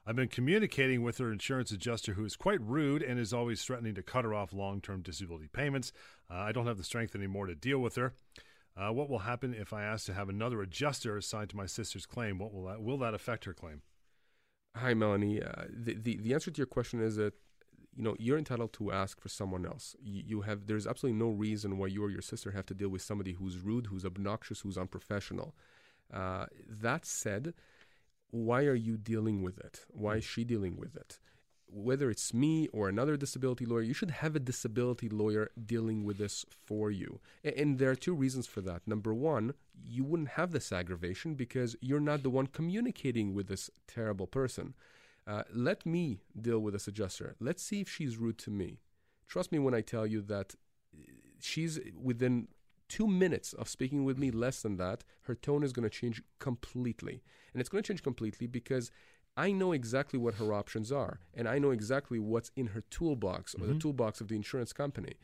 [0.06, 3.96] I've been communicating with her insurance adjuster, who is quite rude and is always threatening
[3.96, 5.94] to cut her off long term disability payments.
[6.30, 8.14] Uh, I don't have the strength anymore to deal with her.
[8.76, 12.06] Uh, what will happen if I ask to have another adjuster assigned to my sister's
[12.06, 12.38] claim?
[12.38, 13.82] What will that will that affect her claim?
[14.76, 15.42] Hi, Melanie.
[15.42, 17.34] Uh, the, the the answer to your question is that
[17.96, 19.96] you know you're entitled to ask for someone else.
[20.02, 22.90] You, you have there's absolutely no reason why you or your sister have to deal
[22.90, 25.56] with somebody who's rude, who's obnoxious, who's unprofessional.
[26.12, 27.54] Uh, that said,
[28.34, 29.86] why are you dealing with it?
[29.90, 31.20] Why is she dealing with it?
[31.68, 36.18] Whether it's me or another disability lawyer, you should have a disability lawyer dealing with
[36.18, 37.20] this for you.
[37.44, 38.88] And there are two reasons for that.
[38.88, 39.54] Number one,
[39.86, 44.74] you wouldn't have this aggravation because you're not the one communicating with this terrible person.
[45.28, 47.36] Uh, let me deal with this adjuster.
[47.40, 48.80] Let's see if she's rude to me.
[49.28, 50.56] Trust me when I tell you that
[50.92, 51.04] uh,
[51.40, 52.48] she's within
[52.94, 56.22] two minutes of speaking with me, less than that, her tone is going to change
[56.38, 57.24] completely.
[57.52, 58.92] And it's going to change completely because
[59.36, 63.56] I know exactly what her options are, and I know exactly what's in her toolbox
[63.56, 65.16] or the toolbox of the insurance company.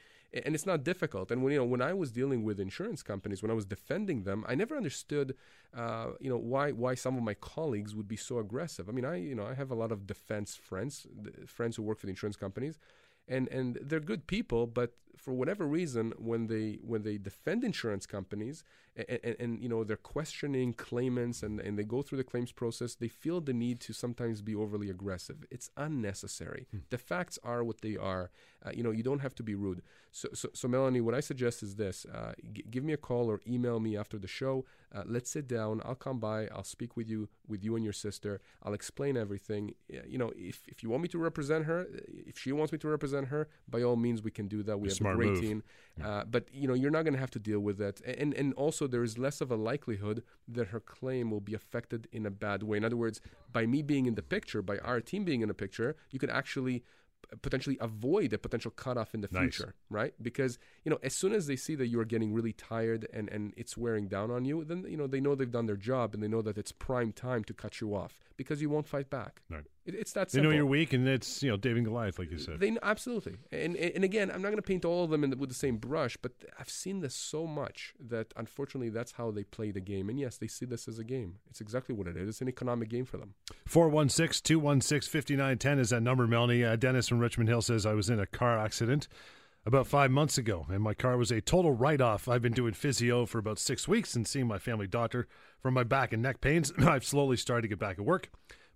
[0.45, 1.29] And it's not difficult.
[1.31, 4.23] And when you know, when I was dealing with insurance companies, when I was defending
[4.23, 5.35] them, I never understood,
[5.77, 8.89] uh, you know, why why some of my colleagues would be so aggressive.
[8.89, 11.05] I mean, I you know, I have a lot of defense friends,
[11.45, 12.79] friends who work for the insurance companies,
[13.27, 18.05] and and they're good people, but for whatever reason, when they when they defend insurance
[18.05, 18.63] companies
[18.95, 22.51] and, and, and you know they're questioning claimants and, and they go through the claims
[22.51, 25.37] process, they feel the need to sometimes be overly aggressive.
[25.51, 26.67] It's unnecessary.
[26.89, 28.31] The facts are what they are.
[28.65, 29.81] Uh, you know, you don't have to be rude.
[30.11, 33.29] So, so, so Melanie, what I suggest is this: uh, g- give me a call
[33.31, 34.65] or email me after the show.
[34.93, 35.81] Uh, let's sit down.
[35.85, 36.47] I'll come by.
[36.47, 38.41] I'll speak with you, with you and your sister.
[38.63, 39.75] I'll explain everything.
[39.87, 41.87] You know, if if you want me to represent her,
[42.31, 44.79] if she wants me to represent her, by all means, we can do that.
[44.79, 45.41] We A have smart great move.
[45.41, 45.63] team.
[46.01, 47.99] Uh, but you know, you're not going to have to deal with that.
[48.01, 52.07] And and also, there is less of a likelihood that her claim will be affected
[52.13, 52.77] in a bad way.
[52.77, 53.19] In other words,
[53.51, 56.29] by me being in the picture, by our team being in the picture, you could
[56.29, 56.83] actually
[57.41, 59.41] potentially avoid a potential cutoff in the Nice.
[59.57, 60.13] future, right?
[60.21, 63.29] Because you know, as soon as they see that you are getting really tired and
[63.29, 66.13] and it's wearing down on you, then you know they know they've done their job
[66.13, 69.09] and they know that it's prime time to cut you off because you won't fight
[69.09, 69.41] back.
[69.49, 69.65] Right.
[69.89, 72.31] It, it's that They know you're weak, and it's you know David and Goliath, like
[72.31, 72.59] you said.
[72.59, 75.37] They absolutely, and and again, I'm not going to paint all of them in the,
[75.37, 79.43] with the same brush, but I've seen this so much that unfortunately that's how they
[79.43, 80.09] play the game.
[80.09, 81.35] And yes, they see this as a game.
[81.49, 82.29] It's exactly what it is.
[82.29, 83.33] It's an economic game for them.
[83.65, 86.63] 416 216 5910 is that number, Melanie.
[86.63, 89.07] Uh, Dennis from Richmond Hill says, I was in a car accident
[89.65, 92.27] about five months ago, and my car was a total write off.
[92.27, 95.27] I've been doing physio for about six weeks and seeing my family doctor
[95.61, 96.71] for my back and neck pains.
[96.79, 98.29] I've slowly started to get back at work,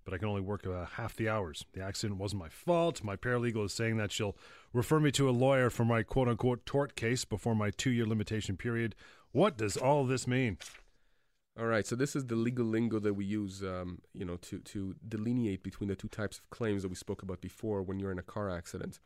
[0.04, 1.64] but I can only work uh, half the hours.
[1.72, 3.02] The accident wasn't my fault.
[3.02, 4.36] My paralegal is saying that she'll
[4.72, 8.06] refer me to a lawyer for my quote unquote tort case before my two year
[8.06, 8.94] limitation period.
[9.32, 10.58] What does all this mean?
[11.58, 14.58] All right, so this is the legal lingo that we use, um, you know, to
[14.58, 18.10] to delineate between the two types of claims that we spoke about before when you're
[18.10, 18.98] in a car accident.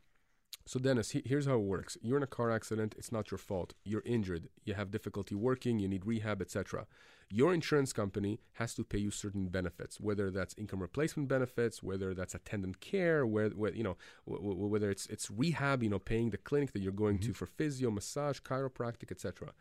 [0.65, 1.97] So, Dennis, he, here's how it works.
[2.03, 2.95] You're in a car accident.
[2.99, 3.75] It's not your fault.
[3.85, 4.49] You're injured.
[4.65, 5.79] You have difficulty working.
[5.79, 6.87] You need rehab, etc.
[7.31, 12.15] Your insurance company has to pay you certain benefits, whether that's income replacement benefits, whether
[12.15, 16.39] that's attendant care, where, where you know, whether it's it's rehab, you know, paying the
[16.39, 17.33] clinic that you're going mm-hmm.
[17.33, 19.53] to for physio, massage, chiropractic, etc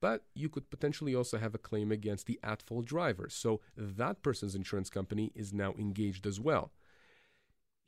[0.00, 3.28] but you could potentially also have a claim against the at fault driver.
[3.28, 6.72] So that person's insurance company is now engaged as well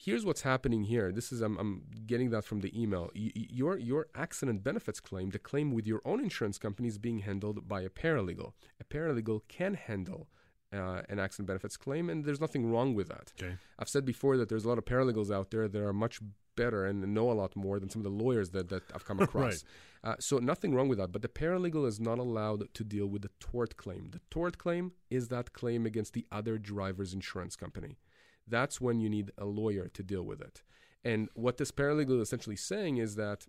[0.04, 1.12] here's what's happening here.
[1.12, 3.10] This is I'm, I'm getting that from the email.
[3.14, 7.20] Y- your your accident benefits claim, the claim with your own insurance company, is being
[7.20, 8.52] handled by a paralegal.
[8.80, 10.28] A paralegal can handle.
[10.74, 13.30] Uh, an accident benefits claim, and there's nothing wrong with that.
[13.38, 13.56] Okay.
[13.78, 16.18] I've said before that there's a lot of paralegals out there that are much
[16.56, 19.20] better and know a lot more than some of the lawyers that, that I've come
[19.26, 19.64] across.
[20.02, 20.12] right.
[20.12, 21.12] uh, so nothing wrong with that.
[21.12, 24.08] But the paralegal is not allowed to deal with the tort claim.
[24.12, 27.98] The tort claim is that claim against the other driver's insurance company
[28.46, 30.62] that's when you need a lawyer to deal with it.
[31.04, 33.46] And what this paralegal is essentially saying is that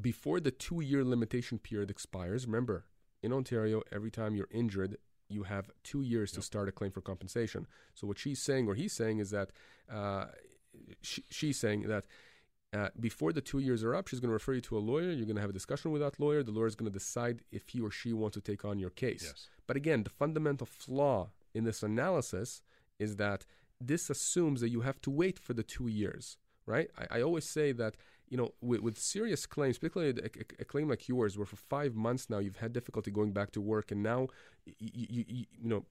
[0.00, 2.84] before the two year limitation period expires, remember,
[3.22, 4.96] in Ontario, every time you're injured,
[5.28, 6.36] you have two years yep.
[6.36, 7.66] to start a claim for compensation.
[7.94, 9.50] So what she's saying, or he's saying, is that
[9.92, 10.26] uh,
[11.02, 12.04] she, she's saying that
[12.72, 15.10] uh, before the two years are up, she's going to refer you to a lawyer.
[15.10, 16.42] You're going to have a discussion with that lawyer.
[16.42, 18.90] The lawyer is going to decide if he or she wants to take on your
[18.90, 19.24] case.
[19.26, 19.48] Yes.
[19.66, 22.62] But again, the fundamental flaw in this analysis
[22.98, 23.46] is that
[23.80, 26.36] this assumes that you have to wait for the two years,
[26.66, 26.90] right?
[26.98, 27.96] I, I always say that
[28.28, 31.56] you know with, with serious claims, particularly a, a, a, claim like yours, where for
[31.56, 34.28] five months now you've had difficulty going back to work, and now
[34.66, 35.84] you, you, you, you know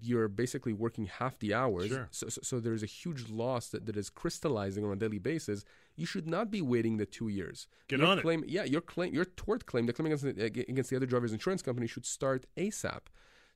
[0.00, 1.88] you're basically working half the hours.
[1.88, 2.08] Sure.
[2.10, 5.64] So, so, so, there's a huge loss that, that is crystallizing on a daily basis.
[5.96, 7.68] You should not be waiting the two years.
[7.88, 8.50] Get your on claim, it.
[8.50, 11.62] Yeah, your claim, your tort claim, the claim against the, against the other driver's insurance
[11.62, 13.00] company should start ASAP.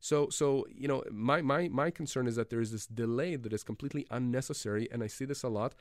[0.00, 3.52] So, so you know, my, my, my concern is that there is this delay that
[3.52, 5.74] is completely unnecessary, and I see this a lot.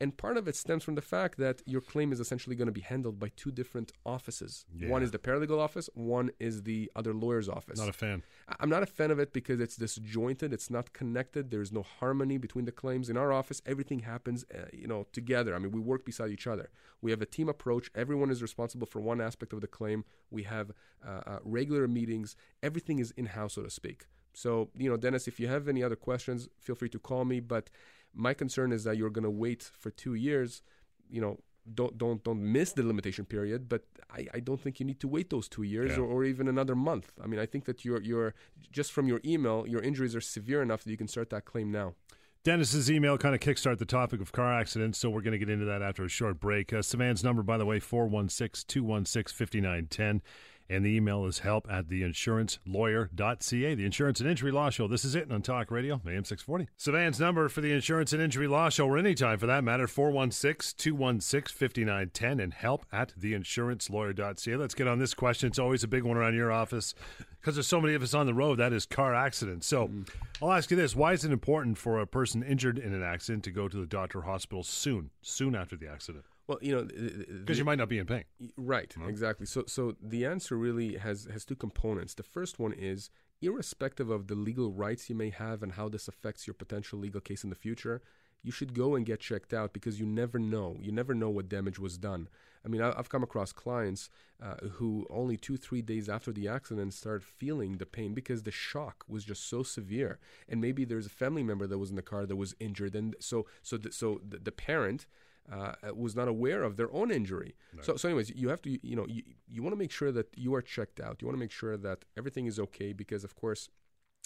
[0.00, 2.72] And part of it stems from the fact that your claim is essentially going to
[2.72, 4.64] be handled by two different offices.
[4.74, 4.88] Yeah.
[4.88, 7.78] One is the paralegal office, one is the other lawyer's office.
[7.78, 8.22] Not a fan.
[8.58, 12.38] I'm not a fan of it because it's disjointed, it's not connected, there's no harmony
[12.38, 13.10] between the claims.
[13.10, 15.54] In our office, everything happens, uh, you know, together.
[15.54, 16.70] I mean, we work beside each other.
[17.02, 17.90] We have a team approach.
[17.94, 20.04] Everyone is responsible for one aspect of the claim.
[20.30, 20.72] We have
[21.06, 22.36] uh, uh, regular meetings.
[22.62, 24.06] Everything is in-house, so to speak.
[24.32, 27.40] So, you know, Dennis, if you have any other questions, feel free to call me,
[27.40, 27.68] but
[28.14, 30.62] my concern is that you're going to wait for two years.
[31.08, 31.38] You know,
[31.74, 35.08] don't don't don't miss the limitation period, but I, I don't think you need to
[35.08, 35.98] wait those two years yeah.
[35.98, 37.12] or, or, even another month.
[37.22, 38.34] I mean, I think that you're you're
[38.72, 41.70] just from your email, your injuries are severe enough that you can start that claim
[41.70, 41.94] now.
[42.42, 45.50] Dennis's email kind of kickstart the topic of car accidents, so we're going to get
[45.50, 46.72] into that after a short break.
[46.72, 50.22] Uh, Sivan's number, by the way, 416 216 5910.
[50.70, 54.86] And the email is help at theinsurancelawyer.ca, the Insurance and Injury Law Show.
[54.86, 56.68] This is it on Talk Radio, AM 640.
[56.78, 60.76] Sivan's number for the Insurance and Injury Law Show, or anytime for that matter, 416
[60.78, 64.56] 216 5910 and help at theinsurancelawyer.ca.
[64.56, 65.48] Let's get on this question.
[65.48, 66.94] It's always a big one around your office
[67.40, 68.60] because there's so many of us on the road.
[68.60, 69.66] That is car accidents.
[69.66, 70.08] So mm.
[70.40, 73.42] I'll ask you this why is it important for a person injured in an accident
[73.44, 76.24] to go to the doctor or hospital soon, soon after the accident?
[76.50, 78.24] Well, you know, because you might not be in pain.
[78.56, 78.92] Right.
[79.06, 79.46] Exactly.
[79.46, 82.14] So, so the answer really has has two components.
[82.14, 83.08] The first one is
[83.40, 87.20] irrespective of the legal rights you may have and how this affects your potential legal
[87.20, 88.02] case in the future,
[88.42, 90.76] you should go and get checked out because you never know.
[90.80, 92.28] You never know what damage was done.
[92.64, 94.10] I mean, I've come across clients
[94.42, 98.50] uh, who only two, three days after the accident started feeling the pain because the
[98.50, 100.18] shock was just so severe.
[100.48, 103.14] And maybe there's a family member that was in the car that was injured, and
[103.20, 105.06] so so the, so the, the parent
[105.52, 107.54] uh, was not aware of their own injury.
[107.82, 110.28] So, so anyways, you have to, you know, you, you want to make sure that
[110.36, 111.20] you are checked out.
[111.20, 113.68] You want to make sure that everything is okay because, of course,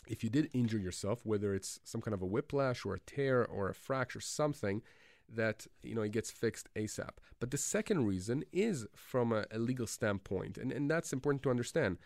[0.06, 3.44] if you did injure yourself, whether it's some kind of a whiplash or a tear
[3.44, 4.82] or a fracture, something
[5.28, 7.10] that you know it gets fixed ASAP.
[7.40, 11.50] But the second reason is from a, a legal standpoint, and, and that's important to
[11.50, 11.98] understand.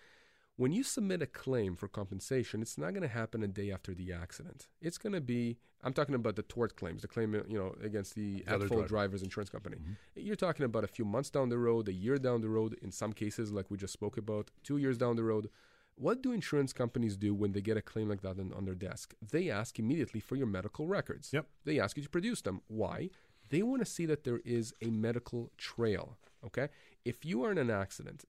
[0.59, 3.95] When you submit a claim for compensation, it's not going to happen a day after
[3.95, 4.67] the accident.
[4.83, 8.17] It's going to be, I'm talking about the tort claims, the claim, you know, against
[8.17, 8.89] the, the at fault driver.
[8.89, 9.77] driver's insurance company.
[9.77, 9.93] Mm-hmm.
[10.17, 12.91] You're talking about a few months down the road, a year down the road, in
[12.91, 15.49] some cases, like we just spoke about, two years down the road.
[15.95, 18.75] What do insurance companies do when they get a claim like that on, on their
[18.75, 19.15] desk?
[19.31, 21.33] They ask immediately for your medical records.
[21.33, 21.47] Yep.
[21.67, 22.63] They ask you to produce them.
[22.67, 23.11] Why?
[23.49, 26.17] They want to see that there is a medical trail.
[26.45, 26.69] Okay?
[27.05, 28.25] If you are in an accident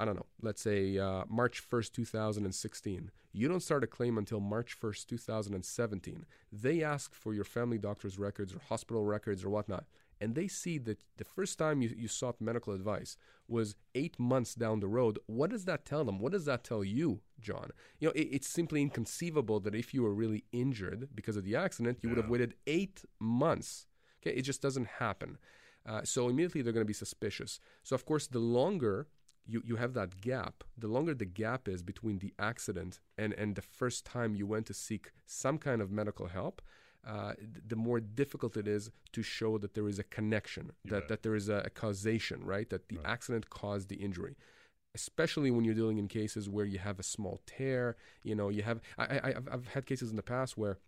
[0.00, 3.10] I don't know, let's say uh, March 1st, 2016.
[3.32, 6.26] You don't start a claim until March 1st, 2017.
[6.52, 9.84] They ask for your family doctor's records or hospital records or whatnot.
[10.20, 13.16] And they see that the first time you, you sought medical advice
[13.48, 15.18] was eight months down the road.
[15.26, 16.18] What does that tell them?
[16.18, 17.70] What does that tell you, John?
[17.98, 21.56] You know, it, it's simply inconceivable that if you were really injured because of the
[21.56, 22.14] accident, you yeah.
[22.14, 23.86] would have waited eight months.
[24.22, 25.38] Okay, it just doesn't happen.
[25.86, 27.60] Uh, so immediately they're going to be suspicious.
[27.82, 29.08] So of course, the longer
[29.46, 33.54] you, you have that gap, the longer the gap is between the accident and, and
[33.54, 36.62] the first time you went to seek some kind of medical help,
[37.06, 37.34] uh,
[37.66, 41.34] the more difficult it is to show that there is a connection, that, that there
[41.34, 42.70] is a, a causation, right?
[42.70, 43.06] That the right.
[43.06, 44.36] accident caused the injury
[44.94, 47.96] especially when you're dealing in cases where you have a small tear.
[48.22, 50.78] You know, you have I, I have I've had cases in the past where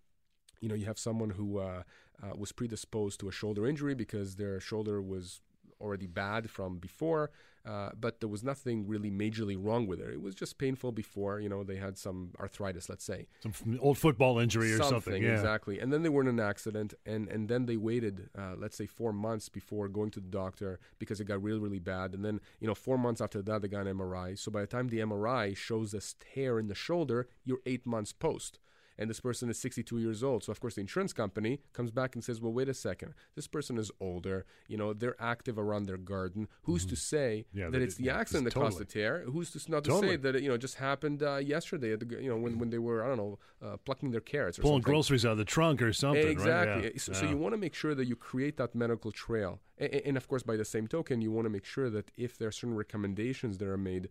[0.60, 1.82] you know you have someone who uh,
[2.22, 5.40] uh, was predisposed to a shoulder injury because their shoulder was
[5.80, 7.30] already bad from before,
[7.66, 10.10] uh, but there was nothing really majorly wrong with it.
[10.10, 11.40] It was just painful before.
[11.40, 15.00] You know, they had some arthritis, let's say, some old football injury or something.
[15.00, 15.32] something yeah.
[15.32, 18.76] Exactly, and then they were in an accident, and and then they waited, uh, let's
[18.76, 22.24] say, four months before going to the doctor because it got really really bad, and
[22.24, 24.38] then you know four months after that they got an MRI.
[24.38, 26.00] So by the time the MRI shows a
[26.34, 28.58] tear in the shoulder, you're eight months post
[28.98, 30.44] and this person is 62 years old.
[30.44, 33.14] So of course the insurance company comes back and says, "Well, wait a second.
[33.34, 34.44] This person is older.
[34.68, 36.48] You know, they're active around their garden.
[36.62, 36.90] Who's mm-hmm.
[36.90, 38.70] to say yeah, that, it's the accident that totally.
[38.70, 39.24] caused the tear?
[39.26, 40.08] Who's to not totally.
[40.08, 41.96] to say that it, you know just happened uh, yesterday?
[41.96, 44.62] The, you know, when, when they were I don't know uh, plucking their carrots or
[44.62, 44.92] pulling something.
[44.92, 46.26] groceries out of the trunk or something.
[46.26, 46.84] Exactly.
[46.84, 46.92] Right?
[46.94, 47.00] Yeah.
[47.00, 47.20] So, yeah.
[47.20, 50.28] so, you want to make sure that you create that medical trail, and, and of
[50.28, 52.76] course by the same token, you want to make sure that if there are certain
[52.76, 54.10] recommendations that are made.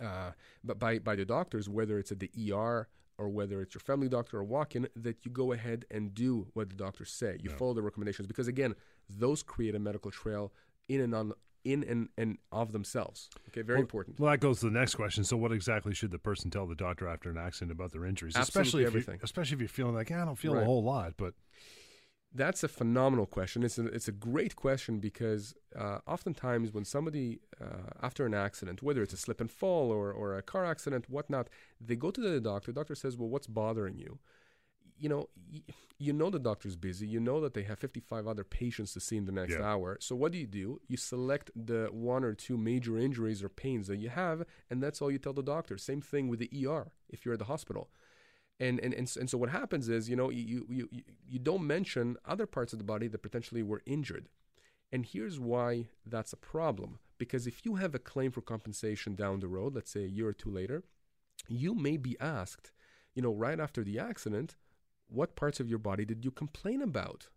[0.00, 0.30] Uh,
[0.62, 2.86] but by, by the doctors, whether it's at the ER
[3.18, 6.70] or whether it's your family doctor or walk-in, that you go ahead and do what
[6.70, 7.36] the doctors say.
[7.42, 7.56] You yeah.
[7.56, 8.74] follow the recommendations because again,
[9.10, 10.52] those create a medical trail
[10.88, 11.32] in and on
[11.64, 13.28] in and, and of themselves.
[13.48, 14.20] Okay, very well, important.
[14.20, 15.24] Well, that goes to the next question.
[15.24, 18.36] So, what exactly should the person tell the doctor after an accident about their injuries?
[18.36, 19.14] Absolutely especially everything.
[19.16, 20.62] If especially if you're feeling like, yeah, I don't feel right.
[20.62, 21.34] a whole lot, but
[22.34, 23.62] that's a phenomenal question.
[23.62, 28.82] It's a, it's a great question because uh, oftentimes when somebody, uh, after an accident,
[28.82, 31.48] whether it's a slip and fall or, or a car accident, whatnot,
[31.80, 32.72] they go to the doctor.
[32.72, 34.18] The doctor says, Well, what's bothering you?
[34.98, 35.62] You know, y-
[35.98, 37.06] you know the doctor's busy.
[37.06, 39.62] You know that they have 55 other patients to see in the next yeah.
[39.62, 39.96] hour.
[40.00, 40.80] So what do you do?
[40.86, 45.00] You select the one or two major injuries or pains that you have, and that's
[45.00, 45.78] all you tell the doctor.
[45.78, 47.88] Same thing with the ER if you're at the hospital
[48.60, 51.66] and and and, and so what happens is you know you, you you you don't
[51.66, 54.28] mention other parts of the body that potentially were injured
[54.90, 59.40] and here's why that's a problem because if you have a claim for compensation down
[59.40, 60.82] the road let's say a year or two later
[61.48, 62.72] you may be asked
[63.14, 64.56] you know right after the accident
[65.08, 67.28] what parts of your body did you complain about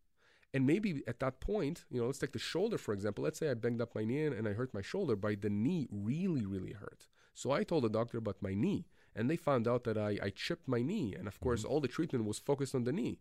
[0.53, 3.23] and maybe at that point, you know, let's take the shoulder for example.
[3.23, 5.87] Let's say I banged up my knee and I hurt my shoulder, but the knee
[5.91, 7.07] really, really hurt.
[7.33, 10.29] So I told the doctor about my knee and they found out that I, I
[10.29, 11.15] chipped my knee.
[11.17, 11.71] And of course, mm-hmm.
[11.71, 13.19] all the treatment was focused on the knee.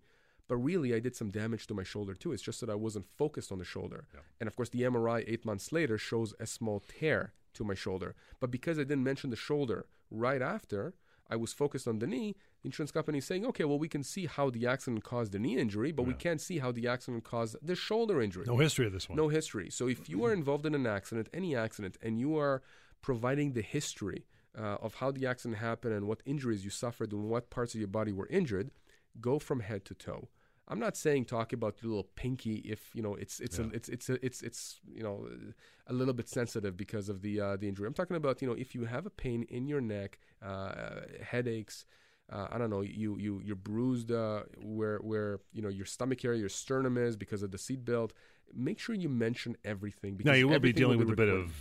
[0.48, 2.32] But really, I did some damage to my shoulder too.
[2.32, 4.06] It's just that I wasn't focused on the shoulder.
[4.12, 4.20] Yeah.
[4.40, 8.14] And of course, the MRI eight months later shows a small tear to my shoulder.
[8.40, 10.94] But because I didn't mention the shoulder right after,
[11.30, 12.34] I was focused on the knee.
[12.62, 15.38] The insurance company is saying, okay, well, we can see how the accident caused the
[15.38, 16.08] knee injury, but yeah.
[16.08, 18.44] we can't see how the accident caused the shoulder injury.
[18.46, 19.16] No history of this one.
[19.16, 19.70] No history.
[19.70, 22.62] So if you are involved in an accident, any accident, and you are
[23.02, 24.26] providing the history
[24.58, 27.80] uh, of how the accident happened and what injuries you suffered and what parts of
[27.80, 28.70] your body were injured,
[29.20, 30.28] go from head to toe.
[30.70, 33.64] I'm not saying talk about the little pinky if you know it's it's yeah.
[33.64, 35.26] a, it's it's a, it's it's you know
[35.88, 37.88] a little bit sensitive because of the uh, the injury.
[37.88, 41.84] I'm talking about you know if you have a pain in your neck, uh, headaches.
[42.32, 42.82] Uh, I don't know.
[42.82, 47.16] You you you're bruised uh, where where you know your stomach area, your sternum is
[47.16, 48.12] because of the seat belt.
[48.54, 50.14] Make sure you mention everything.
[50.14, 51.52] Because now you will be dealing will be with a bit of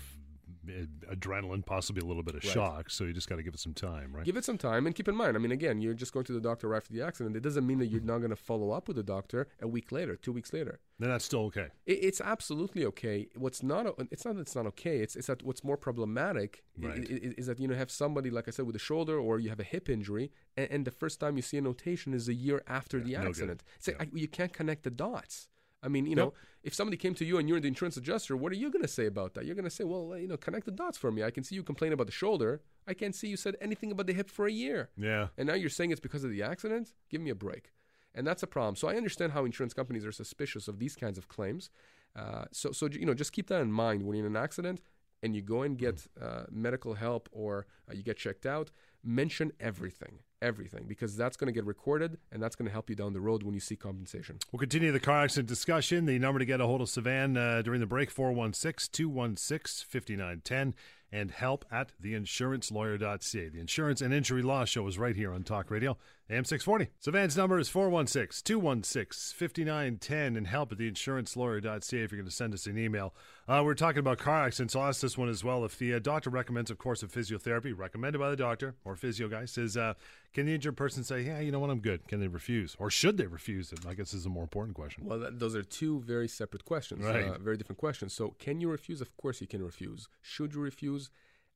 [0.70, 2.54] Uh, adrenaline, possibly a little bit of right.
[2.54, 2.90] shock.
[2.90, 4.26] So you just got to give it some time, right?
[4.26, 5.36] Give it some time, and keep in mind.
[5.36, 7.36] I mean, again, you're just going to the doctor right after the accident.
[7.36, 9.92] It doesn't mean that you're not going to follow up with the doctor a week
[9.92, 10.80] later, two weeks later.
[11.00, 11.68] Then that's still okay.
[11.86, 13.28] It, it's absolutely okay.
[13.36, 13.88] What's not?
[14.12, 15.00] It's not that it's not okay.
[15.00, 17.00] It's it's that what's more problematic right.
[17.00, 19.50] is, is, that you know have somebody like I said with a shoulder or you
[19.50, 22.34] have a hip injury, and, and the first time you see a notation is a
[22.34, 23.64] year after yeah, the accident.
[23.66, 25.48] No it's like I, you can't connect the dots.
[25.82, 28.52] I mean, you know, if somebody came to you and you're the insurance adjuster, what
[28.52, 29.46] are you going to say about that?
[29.46, 31.24] You're going to say, well, you know, connect the dots for me.
[31.24, 32.62] I can see you complain about the shoulder.
[32.88, 34.90] I can't see you said anything about the hip for a year.
[34.98, 35.28] Yeah.
[35.38, 36.94] And now you're saying it's because of the accident?
[37.10, 37.72] Give me a break.
[38.14, 38.76] And that's a problem.
[38.76, 41.70] So I understand how insurance companies are suspicious of these kinds of claims.
[42.16, 44.82] Uh, so, so you know, just keep that in mind when you're in an accident
[45.22, 48.72] and you go and get uh, medical help or uh, you get checked out.
[49.04, 52.96] Mention everything everything because that's going to get recorded and that's going to help you
[52.96, 54.38] down the road when you see compensation.
[54.52, 56.06] We'll continue the car accident discussion.
[56.06, 60.74] The number to get a hold of Sivan uh, during the break 416 216 5910
[61.12, 63.50] and help at theinsurancelawyer.ca.
[63.50, 65.98] The Insurance and Injury Law Show is right here on Talk Radio
[66.30, 66.92] AM 640.
[67.04, 72.54] Sivan's number is 416 216 5910 and help at theinsurancelawyer.ca if you're going to send
[72.54, 73.16] us an email.
[73.48, 74.76] Uh, we're talking about car accidents.
[74.76, 75.66] I'll ask this one as well.
[75.66, 79.28] If the uh, doctor recommends a course of physiotherapy, recommended by the doctor or physio
[79.28, 79.96] guy, says, uh,
[80.34, 82.08] can the injured person say, yeah, you know what, I'm good?
[82.08, 82.76] Can they refuse?
[82.80, 83.80] Or should they refuse it?
[83.88, 85.06] I guess is a more important question.
[85.06, 87.26] Well, that, those are two very separate questions, Right.
[87.26, 88.14] uh, very different questions.
[88.14, 89.02] So, can you refuse?
[89.02, 90.08] Of course, you can refuse.
[90.22, 91.10] Should you refuse?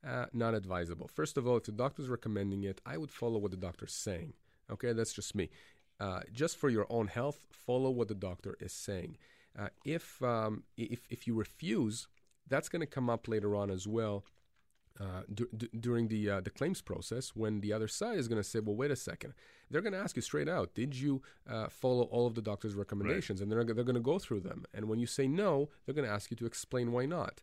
[0.05, 1.07] Uh, not advisable.
[1.07, 4.34] First of all, if the doctor's recommending it, I would follow what the doctor's saying.
[4.69, 5.49] Okay, that's just me.
[5.99, 9.17] Uh, just for your own health, follow what the doctor is saying.
[9.57, 12.07] Uh, if um, if if you refuse,
[12.49, 14.26] that's going to come up later on as well.
[15.00, 15.48] Uh, du-
[15.80, 18.76] during the uh, the claims process, when the other side is going to say, "Well,
[18.76, 19.34] wait a second.
[19.72, 22.76] they're going to ask you straight out, "Did you uh, follow all of the doctor's
[22.76, 24.66] recommendations?" And they're they're going to go through them.
[24.72, 27.41] And when you say no, they're going to ask you to explain why not.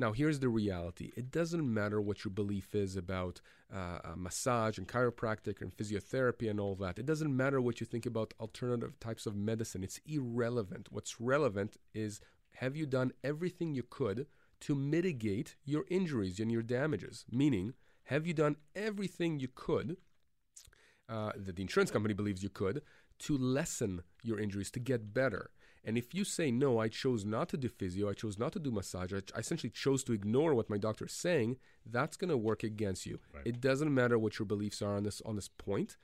[0.00, 1.12] Now, here's the reality.
[1.14, 6.48] It doesn't matter what your belief is about uh, uh, massage and chiropractic and physiotherapy
[6.48, 6.98] and all that.
[6.98, 9.84] It doesn't matter what you think about alternative types of medicine.
[9.84, 10.88] It's irrelevant.
[10.90, 12.20] What's relevant is
[12.54, 14.26] have you done everything you could
[14.60, 17.24] to mitigate your injuries and your damages?
[17.30, 19.96] Meaning, have you done everything you could
[21.10, 22.82] uh, that the insurance company believes you could
[23.18, 25.50] to lessen your injuries, to get better.
[25.84, 28.58] And if you say, no, I chose not to do physio, I chose not to
[28.58, 31.56] do massage, I, I essentially chose to ignore what my doctor is saying,
[31.86, 33.18] that's going to work against you.
[33.34, 33.46] Right.
[33.46, 35.96] It doesn't matter what your beliefs are on this, on this point.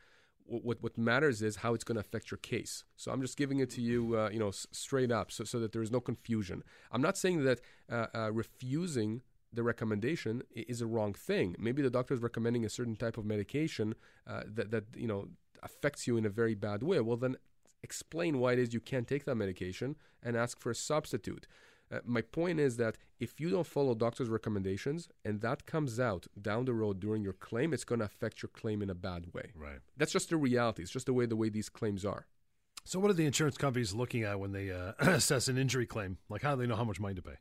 [0.48, 2.84] What, what, matters is how it's going to affect your case.
[2.96, 5.58] So I'm just giving it to you, uh, you know, s- straight up, so, so
[5.58, 6.62] that there is no confusion.
[6.92, 9.22] I'm not saying that uh, uh, refusing
[9.52, 11.56] the recommendation is a wrong thing.
[11.58, 13.94] Maybe the doctor is recommending a certain type of medication
[14.26, 15.28] uh, that that you know
[15.62, 17.00] affects you in a very bad way.
[17.00, 17.36] Well, then
[17.82, 21.46] explain why it is you can't take that medication and ask for a substitute.
[21.90, 26.26] Uh, my point is that if you don't follow doctor's recommendations and that comes out
[26.40, 29.32] down the road during your claim, it's going to affect your claim in a bad
[29.32, 29.52] way.
[29.54, 29.78] Right.
[29.96, 30.82] That's just the reality.
[30.82, 32.26] It's just the way the way these claims are.
[32.84, 36.18] So, what are the insurance companies looking at when they uh, assess an injury claim?
[36.28, 37.36] Like, how do they know how much money to pay?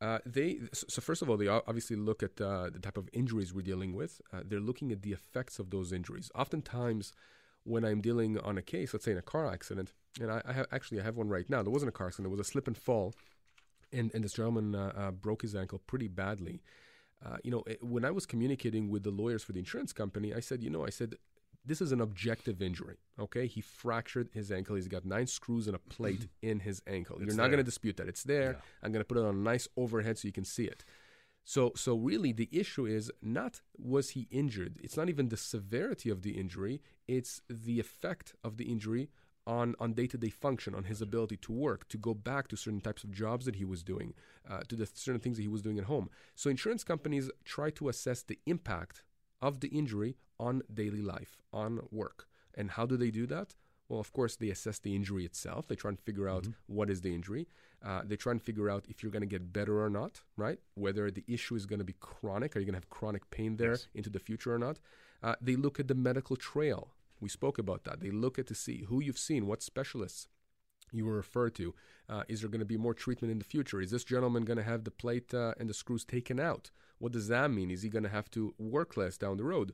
[0.00, 3.54] Uh, they so first of all they obviously look at uh, the type of injuries
[3.54, 4.20] we're dealing with.
[4.32, 6.30] Uh, they're looking at the effects of those injuries.
[6.34, 7.12] Oftentimes,
[7.64, 10.52] when I'm dealing on a case, let's say in a car accident, and I, I
[10.52, 11.62] have, actually I have one right now.
[11.62, 13.14] There wasn't a car accident; it was a slip and fall,
[13.96, 16.62] and and this gentleman uh, uh, broke his ankle pretty badly.
[17.24, 20.40] Uh, you know, when I was communicating with the lawyers for the insurance company, I
[20.40, 21.16] said, you know, I said.
[21.68, 22.98] This is an objective injury.
[23.18, 24.76] Okay, he fractured his ankle.
[24.76, 27.16] He's got nine screws and a plate in his ankle.
[27.16, 28.06] It's You're not going to dispute that.
[28.06, 28.52] It's there.
[28.52, 28.84] Yeah.
[28.84, 30.84] I'm going to put it on a nice overhead so you can see it.
[31.42, 34.78] So, so really, the issue is not was he injured.
[34.80, 36.82] It's not even the severity of the injury.
[37.08, 39.10] It's the effect of the injury
[39.46, 42.56] on on day to day function, on his ability to work, to go back to
[42.56, 44.14] certain types of jobs that he was doing,
[44.48, 46.08] uh, to the certain things that he was doing at home.
[46.34, 49.02] So, insurance companies try to assess the impact
[49.40, 52.26] of the injury on daily life, on work.
[52.54, 53.54] And how do they do that?
[53.88, 55.68] Well, of course, they assess the injury itself.
[55.68, 57.46] They try and figure out what is the injury.
[57.84, 60.58] Uh, they try and figure out if you're going to get better or not, right?
[60.74, 62.56] Whether the issue is going to be chronic.
[62.56, 63.86] Are you going to have chronic pain there Yes.
[63.94, 64.80] into the future or not?
[65.22, 66.88] Uh, they look at the medical trail.
[67.20, 68.00] We spoke about that.
[68.00, 70.28] They look at to see who you've seen, what specialists
[70.92, 71.74] you were referred to.
[72.08, 73.80] Uh, is there going to be more treatment in the future?
[73.80, 76.70] Is this gentleman going to have the plate uh, and the screws taken out?
[76.98, 77.70] What does that mean?
[77.70, 79.72] Is he going to have to work less down the road?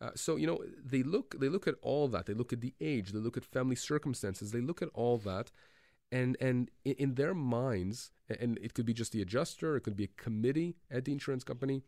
[0.00, 2.26] Uh, so you know they look they look at all that.
[2.26, 3.12] They look at the age.
[3.12, 4.50] They look at family circumstances.
[4.50, 5.50] They look at all that,
[6.10, 9.76] and and in, in their minds, and it could be just the adjuster.
[9.76, 11.82] It could be a committee at the insurance company.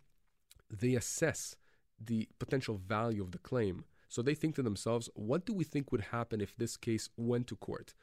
[0.71, 1.57] They assess
[2.01, 3.85] the potential value of the claim.
[4.09, 7.47] So they think to themselves, what do we think would happen if this case went
[7.49, 7.95] to court?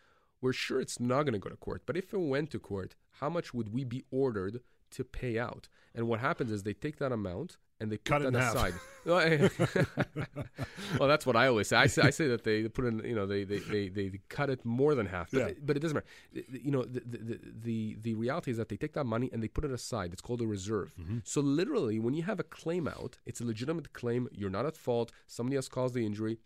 [0.41, 2.95] We're sure it's not going to go to court, but if it went to court,
[3.19, 4.59] how much would we be ordered
[4.91, 5.69] to pay out?
[5.95, 8.41] And what happens is they take that amount and they put Cut it in that
[8.43, 8.55] half.
[8.55, 8.73] aside.
[10.99, 11.75] Well, that's what I always say.
[11.75, 14.49] I say, I say that they put in, you know, they they, they, they cut
[14.49, 15.49] it more than half, but, Yeah.
[15.61, 16.07] but it doesn't matter.
[16.51, 19.47] You know, the, the the the reality is that they take that money and they
[19.47, 20.13] put it aside.
[20.13, 20.93] It's called a reserve.
[20.99, 21.19] Mm-hmm.
[21.23, 24.29] So literally, when you have a claim out, it's a legitimate claim.
[24.31, 25.11] You're not at fault.
[25.27, 26.37] Somebody else caused the injury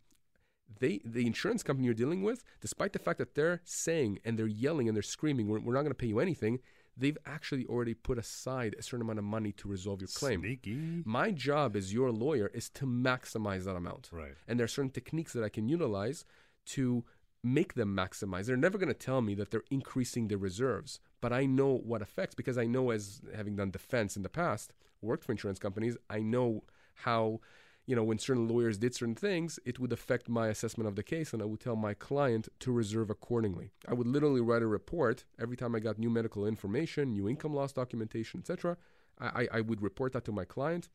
[0.80, 4.48] they the insurance company you're dealing with, despite the fact that they're saying and they're
[4.48, 6.60] yelling and they're screaming, we're, we're not going to pay you anything,
[6.98, 10.42] they've actually already put aside a certain amount of money to resolve your claim.
[10.42, 11.04] Sneaky.
[11.06, 14.10] My job as your lawyer is to maximize that amount.
[14.12, 14.34] Right.
[14.48, 16.26] And there are certain techniques that I can utilize
[16.68, 17.06] to
[17.44, 18.46] make them maximize.
[18.46, 22.02] They're never going to tell me that they're increasing their reserves, but I know what
[22.02, 25.96] effects because I know as having done defense in the past, worked for insurance companies,
[26.10, 26.64] I know
[26.96, 27.40] how
[27.88, 31.04] you know when certain lawyers did certain things, it would affect my assessment of the
[31.04, 33.72] case and I would tell my client to reserve accordingly.
[33.88, 37.54] I would literally write a report every time I got new medical information, new income
[37.56, 38.78] loss documentation, etc.
[39.20, 40.90] I, I I would report that to my client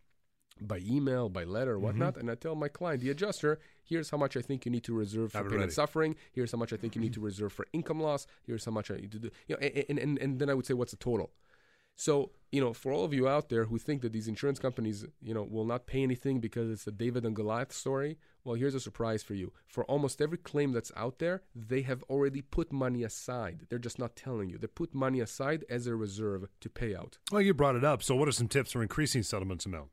[0.60, 1.84] by email, by letter, Mm-hmm.
[1.86, 4.84] whatnot, and I tell my client, the adjuster, here's how much I think you need
[4.84, 5.62] to reserve for pain ready.
[5.62, 6.14] and suffering.
[6.30, 8.26] Here's how much I think you need to reserve for income loss.
[8.46, 9.30] Here's how much I need to do.
[9.48, 11.30] You know, and, and, and then I would say, what's the total?
[11.96, 15.06] So, you know, for all of you out there who think that these insurance companies,
[15.22, 18.74] you know, will not pay anything because it's a David and Goliath story, well, here's
[18.74, 19.52] a surprise for you.
[19.66, 23.66] For almost every claim that's out there, they have already put money aside.
[23.68, 24.58] They're just not telling you.
[24.58, 27.18] They put money aside as a reserve to pay out.
[27.30, 28.02] Well, you brought it up.
[28.02, 29.90] So, what are some tips for increasing settlements amount?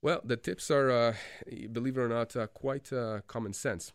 [0.00, 1.14] Well, the tips are, uh,
[1.72, 3.92] believe it or not, uh, quite uh, common sense.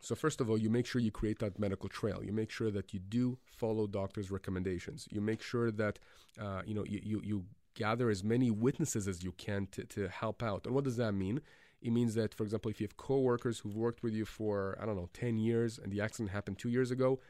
[0.00, 2.24] So, first of all, you make sure you create that medical trail.
[2.24, 5.06] You make sure that you do follow doctors' recommendations.
[5.10, 5.98] You make sure that
[6.40, 7.44] uh, you know you, you, you
[7.74, 10.66] gather as many witnesses as you can to, to help out.
[10.66, 11.40] And what does that mean?
[11.82, 14.86] It means that, for example, if you have coworkers who've worked with you for I
[14.86, 17.20] don't know ten years and the accident happened two years ago,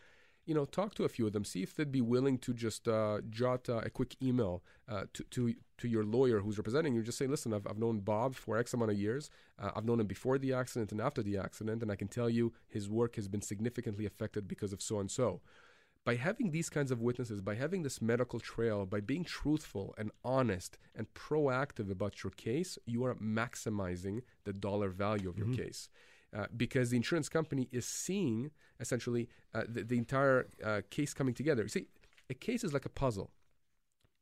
[0.47, 1.45] you know, talk to a few of them.
[1.45, 5.25] See if they'd be willing to just uh, jot uh, a quick email uh, to,
[5.25, 7.03] to to your lawyer who's representing you.
[7.03, 9.31] Just say, listen, I've, I've known Bob for X amount of years.
[9.59, 12.29] Uh, I've known him before the accident and after the accident, and I can tell
[12.29, 15.41] you his work has been significantly affected because of so and so.
[16.05, 20.11] By having these kinds of witnesses, by having this medical trail, by being truthful and
[20.25, 25.91] honest and proactive about your case, you are maximizing the dollar value of your case.
[26.37, 31.35] Uh, because the insurance company is seeing essentially uh, the, the entire uh, case coming
[31.35, 31.63] together.
[31.63, 31.87] You see,
[32.29, 33.33] a case is like a puzzle.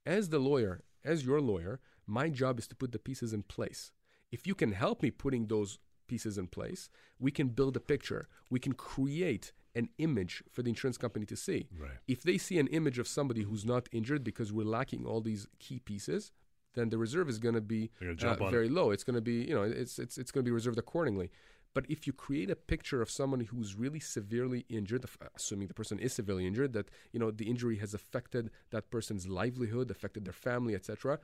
[0.07, 3.93] As the lawyer, as your lawyer, my job is to put the pieces in place.
[4.33, 6.89] If you can help me putting those pieces in place,
[7.19, 8.29] we can build a picture.
[8.49, 11.69] We can create an image for the insurance company to see.
[11.79, 11.99] Right.
[12.09, 15.47] If they see an image of somebody who's not injured because we're lacking all these
[15.59, 16.33] key pieces,
[16.75, 18.91] then the reserve is going to be They're gonna jump uh, very low.
[18.91, 21.31] It's going to be, you know, it's it's it's going to be reserved accordingly.
[21.75, 25.75] But if you create a picture of someone who's really severely injured, uh, assuming the
[25.75, 30.25] person is severely injured, that you know the injury has affected that person's livelihood, affected
[30.25, 31.19] their family, etc.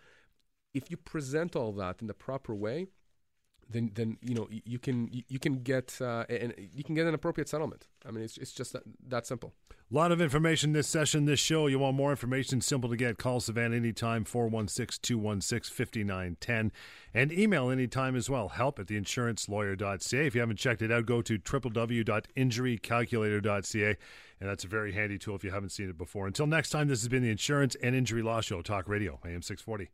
[0.72, 2.88] If you present all that in the proper way,
[3.70, 7.14] then then you know you can you- can get uh, and you can get an
[7.14, 7.86] appropriate settlement.
[8.06, 9.52] I mean, it's it's just that, that simple.
[9.90, 11.66] A lot of information this session, this show.
[11.66, 12.60] You want more information?
[12.62, 13.18] Simple to get.
[13.18, 16.72] Call Sivan anytime, 416 216 5910.
[17.12, 18.48] And email anytime as well.
[18.48, 20.26] Help at theinsurancelawyer.ca.
[20.26, 23.96] If you haven't checked it out, go to www.injurycalculator.ca.
[24.40, 26.26] And that's a very handy tool if you haven't seen it before.
[26.26, 29.42] Until next time, this has been the Insurance and Injury Law Show, Talk Radio, AM
[29.42, 29.90] 640.